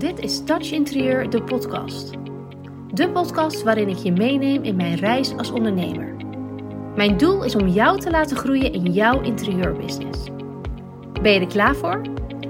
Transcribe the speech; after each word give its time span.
Dit 0.00 0.18
is 0.18 0.44
Touch 0.44 0.72
Interieur, 0.72 1.30
de 1.30 1.42
podcast. 1.42 2.10
De 2.92 3.10
podcast 3.10 3.62
waarin 3.62 3.88
ik 3.88 3.96
je 3.96 4.12
meeneem 4.12 4.62
in 4.62 4.76
mijn 4.76 4.94
reis 4.94 5.36
als 5.36 5.50
ondernemer. 5.50 6.16
Mijn 6.96 7.16
doel 7.16 7.44
is 7.44 7.54
om 7.54 7.68
jou 7.68 8.00
te 8.00 8.10
laten 8.10 8.36
groeien 8.36 8.72
in 8.72 8.92
jouw 8.92 9.20
interieurbusiness. 9.20 10.20
Ben 11.22 11.32
je 11.32 11.40
er 11.40 11.46
klaar 11.46 11.76
voor? 11.76 12.02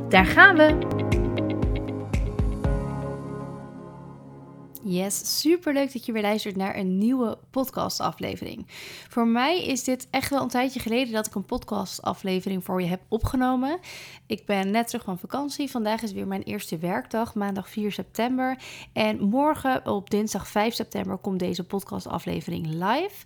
Daar 0.09 0.27
gaan 0.27 0.57
we! 0.57 0.90
Yes, 4.91 5.41
super 5.41 5.73
leuk 5.73 5.93
dat 5.93 6.07
je 6.07 6.13
weer 6.13 6.23
luistert 6.23 6.57
naar 6.57 6.77
een 6.77 6.99
nieuwe 6.99 7.39
podcastaflevering. 7.51 8.67
Voor 9.09 9.27
mij 9.27 9.65
is 9.65 9.85
dit 9.85 10.09
echt 10.11 10.31
wel 10.31 10.43
een 10.43 10.49
tijdje 10.49 10.81
geleden 10.81 11.13
dat 11.13 11.27
ik 11.27 11.35
een 11.35 11.45
podcastaflevering 11.45 12.65
voor 12.65 12.83
je 12.83 12.89
heb 12.89 13.01
opgenomen. 13.09 13.79
Ik 14.27 14.47
ben 14.47 14.71
net 14.71 14.87
terug 14.87 15.05
van 15.05 15.19
vakantie. 15.19 15.71
Vandaag 15.71 16.03
is 16.03 16.13
weer 16.13 16.27
mijn 16.27 16.43
eerste 16.43 16.79
werkdag, 16.79 17.35
maandag 17.35 17.69
4 17.69 17.93
september. 17.93 18.59
En 18.93 19.21
morgen 19.21 19.87
op 19.87 20.11
dinsdag 20.11 20.49
5 20.49 20.75
september 20.75 21.17
komt 21.17 21.39
deze 21.39 21.65
podcastaflevering 21.65 22.67
live. 22.67 23.25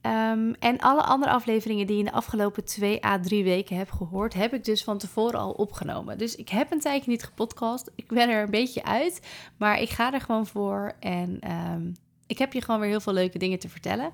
Ehm, 0.00 0.52
en 0.58 0.78
alle 0.78 1.02
andere 1.02 1.32
afleveringen 1.32 1.86
die 1.86 1.96
je 1.96 2.02
in 2.04 2.08
de 2.08 2.16
afgelopen 2.16 2.64
twee 2.64 3.04
à 3.04 3.20
drie 3.20 3.44
weken 3.44 3.76
heb 3.76 3.90
gehoord, 3.90 4.34
heb 4.34 4.54
ik 4.54 4.64
dus 4.64 4.84
van 4.84 4.98
tevoren 4.98 5.40
al 5.40 5.52
opgenomen. 5.52 6.18
Dus 6.18 6.36
ik 6.36 6.48
heb 6.48 6.72
een 6.72 6.80
tijdje 6.80 7.10
niet 7.10 7.24
gepodcast. 7.24 7.90
Ik 7.94 8.08
ben 8.08 8.28
er 8.28 8.42
een 8.42 8.50
beetje 8.50 8.84
uit, 8.84 9.26
maar 9.56 9.80
ik 9.80 9.90
ga 9.90 10.12
er 10.12 10.20
gewoon 10.20 10.46
voor. 10.46 10.92
En 11.00 11.40
ehm, 11.40 11.90
ik 12.26 12.38
heb 12.38 12.52
je 12.52 12.62
gewoon 12.62 12.80
weer 12.80 12.88
heel 12.88 13.00
veel 13.00 13.12
leuke 13.12 13.38
dingen 13.38 13.58
te 13.58 13.68
vertellen. 13.68 14.10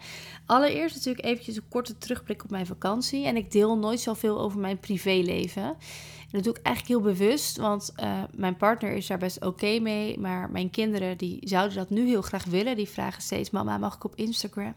Allereerst 0.46 0.94
natuurlijk 0.94 1.24
eventjes 1.24 1.56
een 1.56 1.68
korte 1.68 1.98
terugblik 1.98 2.44
op 2.44 2.50
mijn 2.50 2.66
vakantie. 2.66 3.26
En 3.26 3.36
ik 3.36 3.50
deel 3.50 3.78
nooit 3.78 4.00
zoveel 4.00 4.40
over 4.40 4.60
mijn 4.60 4.78
privéleven. 4.78 5.62
En 5.62 6.30
dat 6.30 6.44
doe 6.44 6.54
ik 6.54 6.62
eigenlijk 6.62 7.02
heel 7.02 7.12
bewust, 7.14 7.56
want 7.56 7.92
uh, 7.96 8.22
mijn 8.36 8.56
partner 8.56 8.92
is 8.92 9.06
daar 9.06 9.18
best 9.18 9.44
oké 9.44 9.78
mee. 9.78 10.18
Maar 10.18 10.50
mijn 10.50 10.70
kinderen 10.70 11.18
die 11.18 11.38
zouden 11.40 11.76
dat 11.76 11.90
nu 11.90 12.06
heel 12.06 12.22
graag 12.22 12.44
willen. 12.44 12.76
Die 12.76 12.88
vragen 12.88 13.22
steeds, 13.22 13.50
mama 13.50 13.78
mag 13.78 13.94
ik 13.94 14.04
op 14.04 14.14
Instagram? 14.14 14.74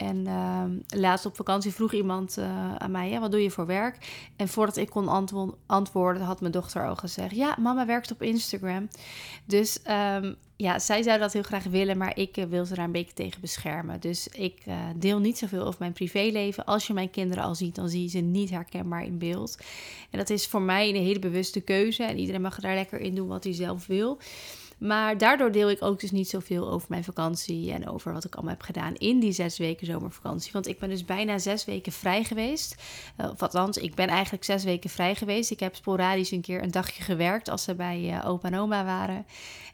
En 0.00 0.26
uh, 0.26 0.62
laatst 1.00 1.26
op 1.26 1.36
vakantie 1.36 1.72
vroeg 1.72 1.92
iemand 1.92 2.38
uh, 2.38 2.74
aan 2.74 2.90
mij: 2.90 3.10
ja, 3.10 3.20
wat 3.20 3.30
doe 3.30 3.42
je 3.42 3.50
voor 3.50 3.66
werk? 3.66 3.96
En 4.36 4.48
voordat 4.48 4.76
ik 4.76 4.90
kon 4.90 5.08
antwo 5.08 5.58
antwoorden, 5.66 6.22
had 6.22 6.40
mijn 6.40 6.52
dochter 6.52 6.86
al 6.86 6.96
gezegd: 6.96 7.34
Ja, 7.34 7.56
mama 7.58 7.86
werkt 7.86 8.10
op 8.10 8.22
Instagram. 8.22 8.88
Dus 9.44 9.78
um, 9.90 10.36
ja, 10.56 10.78
zij 10.78 11.02
zou 11.02 11.18
dat 11.18 11.32
heel 11.32 11.42
graag 11.42 11.64
willen, 11.64 11.98
maar 11.98 12.18
ik 12.18 12.36
uh, 12.36 12.44
wil 12.44 12.64
ze 12.64 12.74
daar 12.74 12.84
een 12.84 12.92
beetje 12.92 13.14
tegen 13.14 13.40
beschermen. 13.40 14.00
Dus 14.00 14.28
ik 14.28 14.62
uh, 14.68 14.74
deel 14.96 15.18
niet 15.18 15.38
zoveel 15.38 15.66
over 15.66 15.80
mijn 15.80 15.92
privéleven. 15.92 16.64
Als 16.64 16.86
je 16.86 16.92
mijn 16.92 17.10
kinderen 17.10 17.44
al 17.44 17.54
ziet, 17.54 17.74
dan 17.74 17.88
zie 17.88 18.02
je 18.02 18.08
ze 18.08 18.18
niet 18.18 18.50
herkenbaar 18.50 19.04
in 19.04 19.18
beeld. 19.18 19.56
En 20.10 20.18
dat 20.18 20.30
is 20.30 20.46
voor 20.46 20.62
mij 20.62 20.88
een 20.88 21.02
hele 21.02 21.18
bewuste 21.18 21.60
keuze. 21.60 22.02
En 22.04 22.18
iedereen 22.18 22.40
mag 22.40 22.60
daar 22.60 22.74
lekker 22.74 23.00
in 23.00 23.14
doen 23.14 23.28
wat 23.28 23.44
hij 23.44 23.52
zelf 23.52 23.86
wil. 23.86 24.18
Maar 24.80 25.18
daardoor 25.18 25.52
deel 25.52 25.70
ik 25.70 25.82
ook 25.82 26.00
dus 26.00 26.10
niet 26.10 26.28
zoveel 26.28 26.70
over 26.70 26.86
mijn 26.90 27.04
vakantie 27.04 27.72
en 27.72 27.88
over 27.88 28.12
wat 28.12 28.24
ik 28.24 28.34
allemaal 28.34 28.52
heb 28.52 28.62
gedaan 28.62 28.94
in 28.94 29.20
die 29.20 29.32
zes 29.32 29.58
weken 29.58 29.86
zomervakantie. 29.86 30.52
Want 30.52 30.66
ik 30.66 30.78
ben 30.78 30.88
dus 30.88 31.04
bijna 31.04 31.38
zes 31.38 31.64
weken 31.64 31.92
vrij 31.92 32.24
geweest. 32.24 32.82
Uh, 33.20 33.30
of 33.30 33.42
althans, 33.42 33.76
ik 33.76 33.94
ben 33.94 34.08
eigenlijk 34.08 34.44
zes 34.44 34.64
weken 34.64 34.90
vrij 34.90 35.14
geweest. 35.14 35.50
Ik 35.50 35.60
heb 35.60 35.74
sporadisch 35.74 36.30
een 36.30 36.40
keer 36.40 36.62
een 36.62 36.70
dagje 36.70 37.02
gewerkt 37.02 37.48
als 37.48 37.62
ze 37.62 37.74
bij 37.74 38.00
uh, 38.00 38.28
opa 38.28 38.48
en 38.48 38.58
oma 38.58 38.84
waren. 38.84 39.26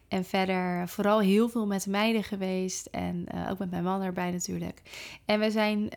En 0.09 0.25
verder 0.25 0.89
vooral 0.89 1.21
heel 1.21 1.49
veel 1.49 1.67
met 1.67 1.87
meiden 1.87 2.25
geweest. 2.25 2.87
En 2.87 3.27
uh, 3.34 3.51
ook 3.51 3.59
met 3.59 3.71
mijn 3.71 3.84
man 3.84 4.03
erbij 4.03 4.31
natuurlijk. 4.31 4.83
En 5.25 5.41
we 5.41 5.51
zijn 5.51 5.91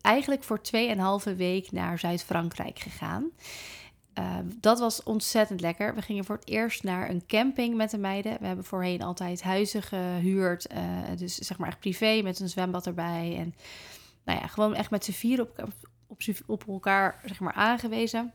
eigenlijk 0.00 0.44
voor 0.44 0.60
tweeënhalve 0.60 1.34
week 1.34 1.72
naar 1.72 1.98
Zuid-Frankrijk 1.98 2.78
gegaan. 2.78 3.30
Uh, 4.18 4.36
dat 4.60 4.78
was 4.78 5.02
ontzettend 5.02 5.60
lekker. 5.60 5.94
We 5.94 6.02
gingen 6.02 6.24
voor 6.24 6.36
het 6.36 6.48
eerst 6.48 6.82
naar 6.82 7.10
een 7.10 7.26
camping 7.26 7.76
met 7.76 7.90
de 7.90 7.98
meiden. 7.98 8.36
We 8.40 8.46
hebben 8.46 8.64
voorheen 8.64 9.02
altijd 9.02 9.42
huizen 9.42 9.82
gehuurd. 9.82 10.72
Uh, 10.72 10.78
dus 11.16 11.34
zeg 11.34 11.58
maar 11.58 11.68
echt 11.68 11.78
privé 11.78 12.20
met 12.22 12.40
een 12.40 12.48
zwembad 12.48 12.86
erbij. 12.86 13.36
En 13.38 13.54
nou 14.24 14.40
ja, 14.40 14.46
gewoon 14.46 14.74
echt 14.74 14.90
met 14.90 15.04
z'n 15.04 15.12
vier 15.12 15.40
op, 15.40 15.68
op, 16.06 16.20
op 16.46 16.68
elkaar 16.68 17.20
zeg 17.24 17.40
maar, 17.40 17.52
aangewezen. 17.52 18.32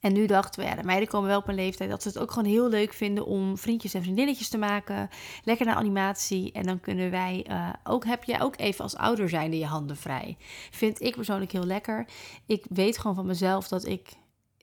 En 0.00 0.12
nu 0.12 0.26
dachten 0.26 0.62
we, 0.62 0.68
ja, 0.68 0.74
de 0.74 0.82
meiden 0.82 1.08
komen 1.08 1.28
wel 1.28 1.38
op 1.38 1.48
een 1.48 1.54
leeftijd 1.54 1.90
dat 1.90 2.02
ze 2.02 2.08
het 2.08 2.18
ook 2.18 2.30
gewoon 2.30 2.50
heel 2.50 2.68
leuk 2.68 2.92
vinden 2.92 3.26
om 3.26 3.58
vriendjes 3.58 3.94
en 3.94 4.02
vriendinnetjes 4.02 4.48
te 4.48 4.58
maken. 4.58 5.08
Lekker 5.44 5.66
naar 5.66 5.74
animatie. 5.74 6.52
En 6.52 6.62
dan 6.62 6.80
kunnen 6.80 7.10
wij 7.10 7.46
uh, 7.50 7.68
ook, 7.84 8.04
heb 8.04 8.24
je 8.24 8.40
ook 8.40 8.58
even 8.58 8.82
als 8.82 8.96
ouder 8.96 9.28
zijnde 9.28 9.58
je 9.58 9.66
handen 9.66 9.96
vrij. 9.96 10.36
Vind 10.70 11.00
ik 11.00 11.14
persoonlijk 11.14 11.52
heel 11.52 11.64
lekker. 11.64 12.06
Ik 12.46 12.64
weet 12.68 12.98
gewoon 12.98 13.16
van 13.16 13.26
mezelf 13.26 13.68
dat 13.68 13.86
ik 13.86 14.08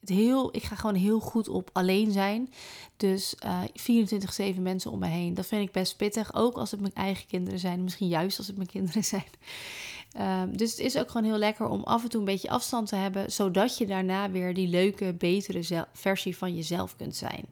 heel, 0.09 0.55
ik 0.55 0.63
ga 0.63 0.75
gewoon 0.75 0.95
heel 0.95 1.19
goed 1.19 1.47
op 1.47 1.69
alleen 1.73 2.11
zijn. 2.11 2.53
Dus 2.97 3.35
uh, 3.45 4.53
24-7 4.55 4.61
mensen 4.61 4.91
om 4.91 4.99
me 4.99 5.07
heen. 5.07 5.33
Dat 5.33 5.45
vind 5.45 5.67
ik 5.67 5.71
best 5.71 5.97
pittig. 5.97 6.33
Ook 6.35 6.57
als 6.57 6.71
het 6.71 6.79
mijn 6.79 6.93
eigen 6.93 7.27
kinderen 7.27 7.59
zijn. 7.59 7.83
Misschien 7.83 8.07
juist 8.07 8.37
als 8.37 8.47
het 8.47 8.55
mijn 8.55 8.69
kinderen 8.69 9.03
zijn. 9.15 9.25
Um, 10.19 10.57
dus 10.57 10.71
het 10.71 10.79
is 10.79 10.97
ook 10.97 11.11
gewoon 11.11 11.27
heel 11.27 11.37
lekker 11.37 11.67
om 11.67 11.83
af 11.83 12.03
en 12.03 12.09
toe 12.09 12.19
een 12.19 12.25
beetje 12.25 12.49
afstand 12.49 12.87
te 12.87 12.95
hebben. 12.95 13.31
Zodat 13.31 13.77
je 13.77 13.85
daarna 13.85 14.31
weer 14.31 14.53
die 14.53 14.67
leuke, 14.67 15.13
betere 15.13 15.87
versie 15.93 16.37
van 16.37 16.55
jezelf 16.55 16.95
kunt 16.95 17.15
zijn. 17.15 17.45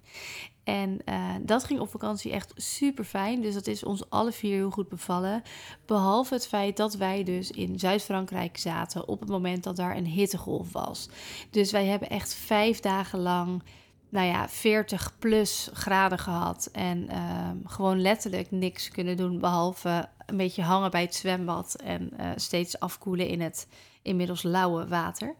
En 0.64 1.00
uh, 1.06 1.30
dat 1.42 1.64
ging 1.64 1.80
op 1.80 1.90
vakantie 1.90 2.32
echt 2.32 2.52
super 2.56 3.04
fijn. 3.04 3.42
Dus 3.42 3.54
dat 3.54 3.68
is 3.68 3.84
ons 3.84 4.10
alle 4.10 4.32
vier 4.32 4.56
heel 4.56 4.70
goed 4.70 4.90
bevallen. 4.90 5.44
Behalve 5.86 6.34
het 6.34 6.48
feit 6.48 6.78
dat 6.78 6.96
wij 6.96 7.24
dus 7.24 7.52
in 7.52 7.80
Zuid-Frankrijk 7.80 8.58
zaten 8.58 9.08
op 9.08 9.20
het 9.20 9.30
moment 9.30 9.64
dat 9.64 9.76
daar 9.76 9.98
een 9.98 10.06
hittegolf 10.06 10.72
was. 10.72 11.10
Dus 11.50 11.72
wij 11.72 11.86
hebben 11.86 12.10
echt 12.10 12.34
vijf 12.34 12.80
dagen 12.80 13.20
lang, 13.20 13.64
nou 14.10 14.28
ja, 14.28 14.50
40 14.50 15.14
plus 15.20 15.70
graden 15.74 16.20
gehad. 16.20 16.70
En 16.72 17.08
uh, 17.12 17.50
gewoon 17.66 18.02
letterlijk 18.02 18.52
niks 18.52 18.90
kunnen 18.90 19.18
doen. 19.18 19.40
Behalve 19.40 20.10
een 20.26 20.38
beetje 20.38 20.62
hangen 20.62 20.92
bij 20.92 21.02
het 21.02 21.16
zwembad. 21.16 21.76
En 21.84 22.10
uh, 22.20 22.30
steeds 22.36 22.80
afkoelen 22.80 23.28
in 23.28 23.42
het 23.42 23.68
inmiddels 24.02 24.44
lauwe 24.44 24.88
water. 24.88 25.36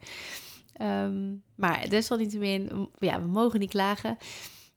Um, 0.82 1.42
maar 1.54 1.88
desalniettemin, 1.88 2.88
ja, 2.98 3.20
we 3.20 3.26
mogen 3.26 3.60
niet 3.60 3.70
klagen. 3.70 4.18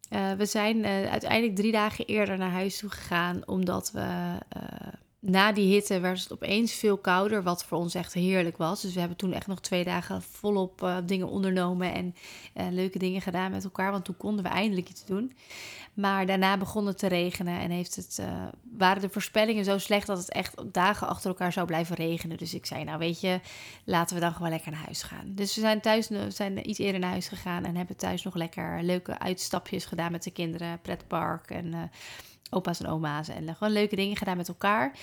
Uh, 0.09 0.31
we 0.31 0.45
zijn 0.45 0.77
uh, 0.77 1.11
uiteindelijk 1.11 1.55
drie 1.55 1.71
dagen 1.71 2.05
eerder 2.05 2.37
naar 2.37 2.51
huis 2.51 2.77
toe 2.77 2.89
gegaan, 2.89 3.47
omdat 3.47 3.91
we 3.91 3.99
uh, 4.57 4.93
na 5.29 5.51
die 5.51 5.73
hitte 5.73 5.99
werd 5.99 6.19
het 6.19 6.33
opeens 6.33 6.73
veel 6.73 6.97
kouder, 6.97 7.43
wat 7.43 7.65
voor 7.65 7.77
ons 7.77 7.95
echt 7.95 8.13
heerlijk 8.13 8.57
was. 8.57 8.81
Dus 8.81 8.93
we 8.93 8.99
hebben 8.99 9.17
toen 9.17 9.33
echt 9.33 9.47
nog 9.47 9.59
twee 9.59 9.83
dagen 9.83 10.21
volop 10.21 11.01
dingen 11.05 11.27
ondernomen 11.27 11.93
en 12.53 12.73
leuke 12.73 12.99
dingen 12.99 13.21
gedaan 13.21 13.51
met 13.51 13.63
elkaar, 13.63 13.91
want 13.91 14.05
toen 14.05 14.17
konden 14.17 14.43
we 14.43 14.49
eindelijk 14.49 14.89
iets 14.89 15.05
doen. 15.05 15.33
Maar 15.93 16.25
daarna 16.25 16.57
begon 16.57 16.85
het 16.87 16.97
te 16.97 17.07
regenen 17.07 17.59
en 17.59 17.71
heeft 17.71 17.95
het, 17.95 18.21
waren 18.77 19.01
de 19.01 19.09
voorspellingen 19.09 19.65
zo 19.65 19.77
slecht 19.77 20.07
dat 20.07 20.17
het 20.17 20.31
echt 20.31 20.73
dagen 20.73 21.07
achter 21.07 21.29
elkaar 21.29 21.53
zou 21.53 21.65
blijven 21.67 21.95
regenen. 21.95 22.37
Dus 22.37 22.53
ik 22.53 22.65
zei, 22.65 22.83
nou 22.83 22.97
weet 22.97 23.21
je, 23.21 23.39
laten 23.83 24.15
we 24.15 24.21
dan 24.21 24.33
gewoon 24.33 24.49
lekker 24.49 24.71
naar 24.71 24.83
huis 24.85 25.03
gaan. 25.03 25.31
Dus 25.35 25.55
we 25.55 25.61
zijn 25.61 25.81
thuis 25.81 26.07
we 26.07 26.31
zijn 26.31 26.69
iets 26.69 26.79
eerder 26.79 26.99
naar 26.99 27.09
huis 27.09 27.27
gegaan 27.27 27.65
en 27.65 27.75
hebben 27.75 27.95
thuis 27.95 28.23
nog 28.23 28.35
lekker 28.35 28.83
leuke 28.83 29.19
uitstapjes 29.19 29.85
gedaan 29.85 30.11
met 30.11 30.23
de 30.23 30.31
kinderen, 30.31 30.81
pretpark 30.81 31.49
en 31.49 31.65
uh, 31.65 31.81
opa's 32.49 32.79
en 32.79 32.89
oma's 32.89 33.27
en 33.27 33.55
gewoon 33.55 33.73
leuke 33.73 33.95
dingen 33.95 34.17
gedaan 34.17 34.37
met 34.37 34.47
elkaar. 34.47 34.97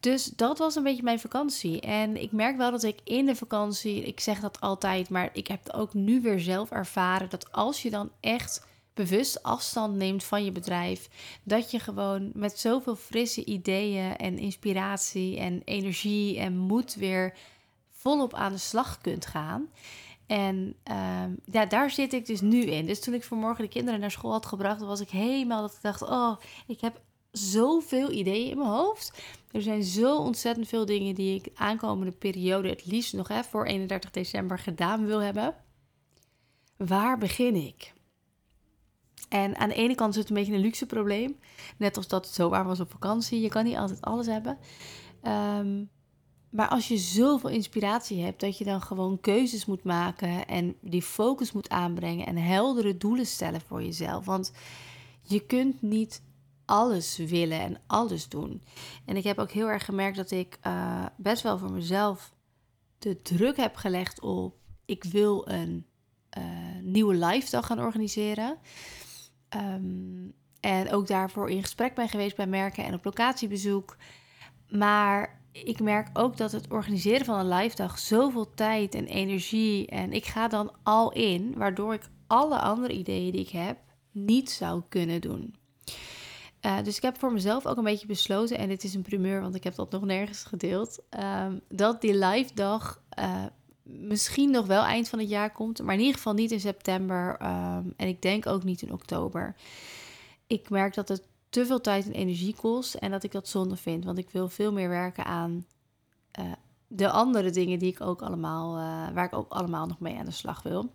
Dus 0.00 0.24
dat 0.24 0.58
was 0.58 0.74
een 0.74 0.82
beetje 0.82 1.02
mijn 1.02 1.20
vakantie. 1.20 1.80
En 1.80 2.22
ik 2.22 2.32
merk 2.32 2.56
wel 2.56 2.70
dat 2.70 2.82
ik 2.82 2.98
in 3.04 3.26
de 3.26 3.36
vakantie, 3.36 4.02
ik 4.02 4.20
zeg 4.20 4.40
dat 4.40 4.60
altijd, 4.60 5.08
maar 5.08 5.30
ik 5.32 5.46
heb 5.46 5.70
ook 5.72 5.94
nu 5.94 6.20
weer 6.20 6.40
zelf 6.40 6.70
ervaren 6.70 7.30
dat 7.30 7.52
als 7.52 7.82
je 7.82 7.90
dan 7.90 8.10
echt 8.20 8.66
bewust 8.94 9.42
afstand 9.42 9.96
neemt 9.96 10.24
van 10.24 10.44
je 10.44 10.52
bedrijf, 10.52 11.08
dat 11.42 11.70
je 11.70 11.78
gewoon 11.78 12.30
met 12.34 12.58
zoveel 12.58 12.96
frisse 12.96 13.44
ideeën 13.44 14.16
en 14.16 14.38
inspiratie 14.38 15.38
en 15.38 15.62
energie 15.64 16.38
en 16.38 16.56
moed 16.56 16.94
weer 16.94 17.34
volop 17.90 18.34
aan 18.34 18.52
de 18.52 18.58
slag 18.58 19.00
kunt 19.00 19.26
gaan. 19.26 19.68
En 20.26 20.76
uh, 20.90 21.24
ja, 21.44 21.66
daar 21.66 21.90
zit 21.90 22.12
ik 22.12 22.26
dus 22.26 22.40
nu 22.40 22.62
in. 22.62 22.86
Dus 22.86 23.00
toen 23.00 23.14
ik 23.14 23.24
vanmorgen 23.24 23.64
de 23.64 23.70
kinderen 23.70 24.00
naar 24.00 24.10
school 24.10 24.32
had 24.32 24.46
gebracht, 24.46 24.80
was 24.80 25.00
ik 25.00 25.10
helemaal 25.10 25.62
dat 25.62 25.74
ik 25.74 25.82
dacht: 25.82 26.02
oh, 26.02 26.36
ik 26.66 26.80
heb 26.80 27.00
zoveel 27.30 28.10
ideeën 28.10 28.50
in 28.50 28.58
mijn 28.58 28.70
hoofd. 28.70 29.22
Er 29.50 29.62
zijn 29.62 29.82
zo 29.82 30.16
ontzettend 30.16 30.68
veel 30.68 30.86
dingen 30.86 31.14
die 31.14 31.34
ik 31.34 31.50
aankomende 31.54 32.12
periode 32.12 32.68
het 32.68 32.86
liefst 32.86 33.12
nog 33.12 33.28
hè, 33.28 33.44
voor 33.44 33.66
31 33.66 34.10
december 34.10 34.58
gedaan 34.58 35.06
wil 35.06 35.20
hebben. 35.20 35.54
Waar 36.76 37.18
begin 37.18 37.54
ik? 37.54 37.94
En 39.28 39.56
aan 39.56 39.68
de 39.68 39.74
ene 39.74 39.94
kant 39.94 40.12
is 40.12 40.20
het 40.20 40.28
een 40.28 40.34
beetje 40.34 40.52
een 40.52 40.60
luxe 40.60 40.86
probleem. 40.86 41.38
Net 41.76 41.96
als 41.96 42.08
dat 42.08 42.24
het 42.24 42.34
zo 42.34 42.48
warm 42.48 42.66
was 42.66 42.80
op 42.80 42.90
vakantie. 42.90 43.40
Je 43.40 43.48
kan 43.48 43.64
niet 43.64 43.76
altijd 43.76 44.00
alles 44.00 44.26
hebben. 44.26 44.58
Um, 45.22 45.90
maar 46.56 46.68
als 46.68 46.88
je 46.88 46.96
zoveel 46.96 47.50
inspiratie 47.50 48.22
hebt, 48.22 48.40
dat 48.40 48.58
je 48.58 48.64
dan 48.64 48.80
gewoon 48.80 49.20
keuzes 49.20 49.64
moet 49.64 49.84
maken 49.84 50.46
en 50.46 50.76
die 50.80 51.02
focus 51.02 51.52
moet 51.52 51.68
aanbrengen 51.68 52.26
en 52.26 52.36
heldere 52.36 52.96
doelen 52.96 53.26
stellen 53.26 53.60
voor 53.60 53.82
jezelf. 53.82 54.24
Want 54.24 54.52
je 55.22 55.46
kunt 55.46 55.82
niet 55.82 56.22
alles 56.64 57.16
willen 57.16 57.60
en 57.60 57.80
alles 57.86 58.28
doen. 58.28 58.62
En 59.04 59.16
ik 59.16 59.24
heb 59.24 59.38
ook 59.38 59.50
heel 59.50 59.68
erg 59.68 59.84
gemerkt 59.84 60.16
dat 60.16 60.30
ik 60.30 60.58
uh, 60.66 61.06
best 61.16 61.42
wel 61.42 61.58
voor 61.58 61.72
mezelf 61.72 62.32
de 62.98 63.22
druk 63.22 63.56
heb 63.56 63.76
gelegd 63.76 64.20
op: 64.20 64.54
ik 64.84 65.04
wil 65.04 65.48
een 65.48 65.86
uh, 66.38 66.44
nieuwe 66.82 67.14
live 67.14 67.50
dag 67.50 67.66
gaan 67.66 67.80
organiseren. 67.80 68.58
Ehm, 69.48 70.28
en 70.60 70.92
ook 70.92 71.06
daarvoor 71.06 71.50
in 71.50 71.62
gesprek 71.62 71.94
ben 71.94 72.08
geweest 72.08 72.36
bij 72.36 72.46
merken 72.46 72.84
en 72.84 72.94
op 72.94 73.04
locatiebezoek. 73.04 73.96
Maar 74.68 75.44
ik 75.64 75.80
merk 75.80 76.08
ook 76.12 76.36
dat 76.36 76.52
het 76.52 76.68
organiseren 76.68 77.26
van 77.26 77.38
een 77.38 77.48
live 77.48 77.76
dag 77.76 77.98
zoveel 77.98 78.54
tijd 78.54 78.94
en 78.94 79.06
energie. 79.06 79.86
En 79.86 80.12
ik 80.12 80.24
ga 80.24 80.48
dan 80.48 80.72
al 80.82 81.12
in, 81.12 81.54
waardoor 81.56 81.94
ik 81.94 82.08
alle 82.26 82.58
andere 82.58 82.92
ideeën 82.92 83.32
die 83.32 83.40
ik 83.40 83.48
heb 83.48 83.78
niet 84.10 84.50
zou 84.50 84.82
kunnen 84.88 85.20
doen. 85.20 85.54
Uh, 86.66 86.82
dus 86.82 86.96
ik 86.96 87.02
heb 87.02 87.18
voor 87.18 87.32
mezelf 87.32 87.66
ook 87.66 87.76
een 87.76 87.84
beetje 87.84 88.06
besloten, 88.06 88.58
en 88.58 88.68
dit 88.68 88.84
is 88.84 88.94
een 88.94 89.02
primeur, 89.02 89.40
want 89.40 89.54
ik 89.54 89.64
heb 89.64 89.74
dat 89.74 89.90
nog 89.90 90.04
nergens 90.04 90.44
gedeeld, 90.44 90.98
um, 91.44 91.60
dat 91.68 92.00
die 92.00 92.18
live 92.18 92.54
dag 92.54 93.02
uh, 93.18 93.44
misschien 93.82 94.50
nog 94.50 94.66
wel 94.66 94.82
eind 94.82 95.08
van 95.08 95.18
het 95.18 95.28
jaar 95.28 95.52
komt, 95.52 95.82
maar 95.82 95.94
in 95.94 96.00
ieder 96.00 96.14
geval 96.14 96.34
niet 96.34 96.50
in 96.50 96.60
september 96.60 97.42
um, 97.42 97.94
en 97.96 98.08
ik 98.08 98.22
denk 98.22 98.46
ook 98.46 98.64
niet 98.64 98.82
in 98.82 98.92
oktober. 98.92 99.56
Ik 100.46 100.70
merk 100.70 100.94
dat 100.94 101.08
het 101.08 101.22
te 101.56 101.66
veel 101.66 101.80
tijd 101.80 102.06
en 102.06 102.12
energie 102.12 102.54
kost 102.54 102.94
en 102.94 103.10
dat 103.10 103.22
ik 103.22 103.32
dat 103.32 103.48
zonde 103.48 103.76
vind, 103.76 104.04
want 104.04 104.18
ik 104.18 104.30
wil 104.30 104.48
veel 104.48 104.72
meer 104.72 104.88
werken 104.88 105.24
aan 105.24 105.66
uh, 106.40 106.52
de 106.86 107.10
andere 107.10 107.50
dingen 107.50 107.78
die 107.78 107.90
ik 107.90 108.00
ook 108.00 108.22
allemaal, 108.22 108.74
waar 109.14 109.24
ik 109.24 109.34
ook 109.34 109.52
allemaal 109.52 109.86
nog 109.86 110.00
mee 110.00 110.18
aan 110.18 110.24
de 110.24 110.30
slag 110.30 110.62
wil. 110.62 110.90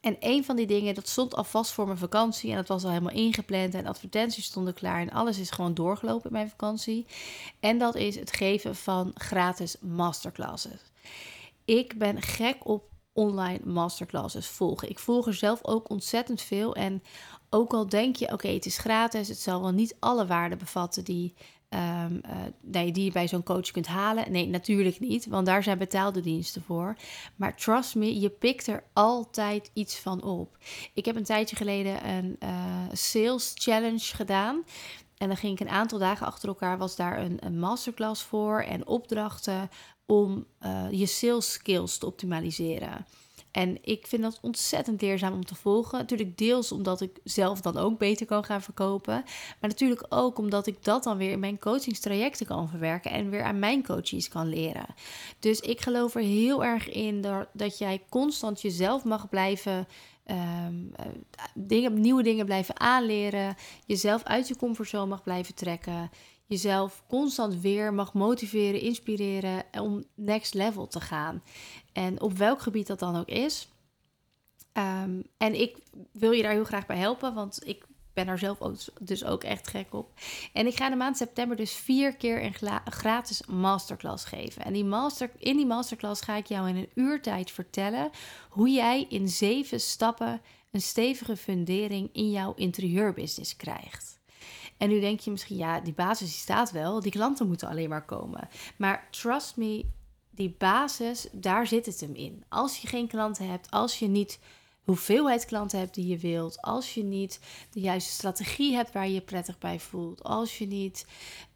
En 0.00 0.16
een 0.20 0.44
van 0.44 0.56
die 0.56 0.66
dingen, 0.66 0.94
dat 0.94 1.08
stond 1.08 1.34
al 1.34 1.44
vast 1.44 1.72
voor 1.72 1.86
mijn 1.86 1.98
vakantie. 1.98 2.50
En 2.50 2.56
dat 2.56 2.68
was 2.68 2.84
al 2.84 2.90
helemaal 2.90 3.14
ingepland. 3.14 3.74
En 3.74 3.86
advertenties 3.86 4.44
stonden 4.44 4.74
klaar. 4.74 5.00
En 5.00 5.10
alles 5.10 5.38
is 5.38 5.50
gewoon 5.50 5.74
doorgelopen 5.74 6.26
in 6.26 6.32
mijn 6.32 6.48
vakantie. 6.50 7.06
En 7.60 7.78
dat 7.78 7.94
is 7.94 8.16
het 8.16 8.32
geven 8.32 8.76
van 8.76 9.10
gratis 9.14 9.76
masterclasses. 9.80 10.80
Ik 11.64 11.98
ben 11.98 12.22
gek 12.22 12.66
op 12.66 12.88
online 13.12 13.60
masterclasses 13.64 14.46
volgen. 14.46 14.88
Ik 14.88 14.98
volg 14.98 15.26
er 15.26 15.34
zelf 15.34 15.64
ook 15.64 15.90
ontzettend 15.90 16.40
veel. 16.40 16.74
En 16.74 17.02
ook 17.50 17.72
al 17.72 17.88
denk 17.88 18.16
je, 18.16 18.32
oké, 18.32 18.48
het 18.48 18.66
is 18.66 18.78
gratis. 18.78 19.28
Het 19.28 19.38
zal 19.38 19.60
wel 19.60 19.72
niet 19.72 19.96
alle 19.98 20.26
waarden 20.26 20.58
bevatten 20.58 21.04
die 21.04 21.34
um, 21.70 22.20
je 22.92 23.10
bij 23.12 23.28
zo'n 23.28 23.42
coach 23.42 23.70
kunt 23.70 23.86
halen. 23.86 24.32
Nee, 24.32 24.48
natuurlijk 24.48 25.00
niet, 25.00 25.26
want 25.26 25.46
daar 25.46 25.62
zijn 25.62 25.78
betaalde 25.78 26.20
diensten 26.20 26.62
voor. 26.62 26.96
Maar 27.36 27.56
trust 27.56 27.94
me, 27.94 28.20
je 28.20 28.30
pikt 28.30 28.66
er 28.66 28.84
altijd 28.92 29.70
iets 29.74 29.98
van 29.98 30.22
op. 30.22 30.58
Ik 30.94 31.04
heb 31.04 31.16
een 31.16 31.24
tijdje 31.24 31.56
geleden 31.56 32.08
een 32.08 32.36
uh, 32.42 32.82
sales 32.92 33.52
challenge 33.54 34.14
gedaan. 34.16 34.64
En 35.16 35.28
dan 35.28 35.36
ging 35.36 35.52
ik 35.52 35.60
een 35.60 35.72
aantal 35.72 35.98
dagen 35.98 36.26
achter 36.26 36.48
elkaar, 36.48 36.78
was 36.78 36.96
daar 36.96 37.18
een, 37.18 37.58
masterclass 37.58 38.22
voor 38.22 38.60
en 38.60 38.86
opdrachten 38.86 39.70
om 40.06 40.46
uh, 40.60 40.86
je 40.90 41.06
sales 41.06 41.52
skills 41.52 41.98
te 41.98 42.06
optimaliseren. 42.06 43.06
En 43.50 43.78
ik 43.82 44.06
vind 44.06 44.22
dat 44.22 44.38
ontzettend 44.42 45.00
leerzaam 45.00 45.32
om 45.32 45.44
te 45.44 45.54
volgen. 45.54 45.98
Natuurlijk 45.98 46.38
deels 46.38 46.72
omdat 46.72 47.00
ik 47.00 47.18
zelf 47.24 47.60
dan 47.60 47.76
ook 47.76 47.98
beter 47.98 48.26
kan 48.26 48.44
gaan 48.44 48.62
verkopen. 48.62 49.22
Maar 49.60 49.70
natuurlijk 49.70 50.06
ook 50.08 50.38
omdat 50.38 50.66
ik 50.66 50.84
dat 50.84 51.02
dan 51.02 51.16
weer 51.16 51.30
in 51.30 51.40
mijn 51.40 51.58
coachingstrajecten 51.58 52.46
kan 52.46 52.68
verwerken. 52.68 53.10
En 53.10 53.30
weer 53.30 53.42
aan 53.42 53.58
mijn 53.58 53.82
coaches 53.82 54.28
kan 54.28 54.48
leren. 54.48 54.86
Dus 55.38 55.60
ik 55.60 55.80
geloof 55.80 56.14
er 56.14 56.22
heel 56.22 56.64
erg 56.64 56.88
in 56.88 57.20
dat, 57.20 57.48
dat 57.52 57.78
jij 57.78 58.02
constant 58.08 58.60
jezelf 58.60 59.04
mag 59.04 59.28
blijven 59.28 59.86
Um, 60.30 60.92
dingen, 61.54 62.00
nieuwe 62.00 62.22
dingen 62.22 62.44
blijven 62.44 62.80
aanleren. 62.80 63.56
Jezelf 63.86 64.22
uit 64.22 64.48
je 64.48 64.56
comfortzone 64.56 65.06
mag 65.06 65.22
blijven 65.22 65.54
trekken. 65.54 66.10
Jezelf 66.50 67.02
constant 67.08 67.60
weer 67.60 67.94
mag 67.94 68.14
motiveren, 68.14 68.80
inspireren 68.80 69.64
om 69.72 70.04
next 70.14 70.54
level 70.54 70.86
te 70.86 71.00
gaan. 71.00 71.42
En 71.92 72.20
op 72.20 72.32
welk 72.32 72.60
gebied 72.60 72.86
dat 72.86 72.98
dan 72.98 73.16
ook 73.16 73.28
is. 73.28 73.68
Um, 74.72 75.22
en 75.36 75.60
ik 75.60 75.76
wil 76.12 76.30
je 76.30 76.42
daar 76.42 76.52
heel 76.52 76.64
graag 76.64 76.86
bij 76.86 76.96
helpen, 76.96 77.34
want 77.34 77.66
ik 77.66 77.86
ben 78.12 78.28
er 78.28 78.38
zelf 78.38 78.60
ook, 78.60 78.76
dus 79.00 79.24
ook 79.24 79.44
echt 79.44 79.68
gek 79.68 79.94
op. 79.94 80.12
En 80.52 80.66
ik 80.66 80.76
ga 80.76 80.90
de 80.90 80.96
maand 80.96 81.16
september 81.16 81.56
dus 81.56 81.72
vier 81.72 82.16
keer 82.16 82.44
een 82.44 82.54
gratis 82.84 83.46
masterclass 83.46 84.24
geven. 84.24 84.64
En 84.64 84.72
die 84.72 84.84
master, 84.84 85.30
in 85.38 85.56
die 85.56 85.66
masterclass 85.66 86.22
ga 86.22 86.36
ik 86.36 86.46
jou 86.46 86.68
in 86.68 86.76
een 86.76 86.90
uurtijd 86.94 87.50
vertellen 87.50 88.10
hoe 88.48 88.70
jij 88.70 89.06
in 89.08 89.28
zeven 89.28 89.80
stappen 89.80 90.40
een 90.70 90.82
stevige 90.82 91.36
fundering 91.36 92.08
in 92.12 92.30
jouw 92.30 92.54
interieurbusiness 92.54 93.56
krijgt. 93.56 94.19
En 94.80 94.88
nu 94.88 95.00
denk 95.00 95.20
je 95.20 95.30
misschien, 95.30 95.56
ja, 95.56 95.80
die 95.80 95.92
basis 95.92 96.28
die 96.28 96.38
staat 96.38 96.70
wel, 96.70 97.00
die 97.00 97.12
klanten 97.12 97.46
moeten 97.46 97.68
alleen 97.68 97.88
maar 97.88 98.04
komen. 98.04 98.48
Maar 98.76 99.08
trust 99.10 99.56
me, 99.56 99.84
die 100.30 100.54
basis, 100.58 101.28
daar 101.32 101.66
zit 101.66 101.86
het 101.86 102.00
hem 102.00 102.14
in. 102.14 102.44
Als 102.48 102.78
je 102.78 102.88
geen 102.88 103.08
klanten 103.08 103.48
hebt, 103.48 103.70
als 103.70 103.98
je 103.98 104.06
niet 104.06 104.38
hoeveelheid 104.84 105.44
klanten 105.44 105.78
hebt 105.78 105.94
die 105.94 106.06
je 106.06 106.18
wilt, 106.18 106.62
als 106.62 106.94
je 106.94 107.02
niet 107.02 107.40
de 107.70 107.80
juiste 107.80 108.12
strategie 108.12 108.74
hebt 108.74 108.92
waar 108.92 109.06
je 109.06 109.14
je 109.14 109.20
prettig 109.20 109.58
bij 109.58 109.80
voelt, 109.80 110.22
als 110.22 110.58
je 110.58 110.66
niet 110.66 111.06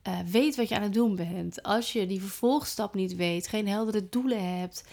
uh, 0.08 0.18
weet 0.20 0.56
wat 0.56 0.68
je 0.68 0.76
aan 0.76 0.82
het 0.82 0.92
doen 0.92 1.16
bent, 1.16 1.62
als 1.62 1.92
je 1.92 2.06
die 2.06 2.20
vervolgstap 2.20 2.94
niet 2.94 3.16
weet, 3.16 3.48
geen 3.48 3.68
heldere 3.68 4.08
doelen 4.08 4.58
hebt, 4.58 4.84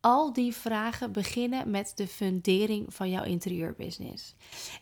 al 0.00 0.32
die 0.32 0.54
vragen 0.54 1.12
beginnen 1.12 1.70
met 1.70 1.92
de 1.94 2.06
fundering 2.06 2.94
van 2.94 3.10
jouw 3.10 3.24
interieurbusiness. 3.24 4.34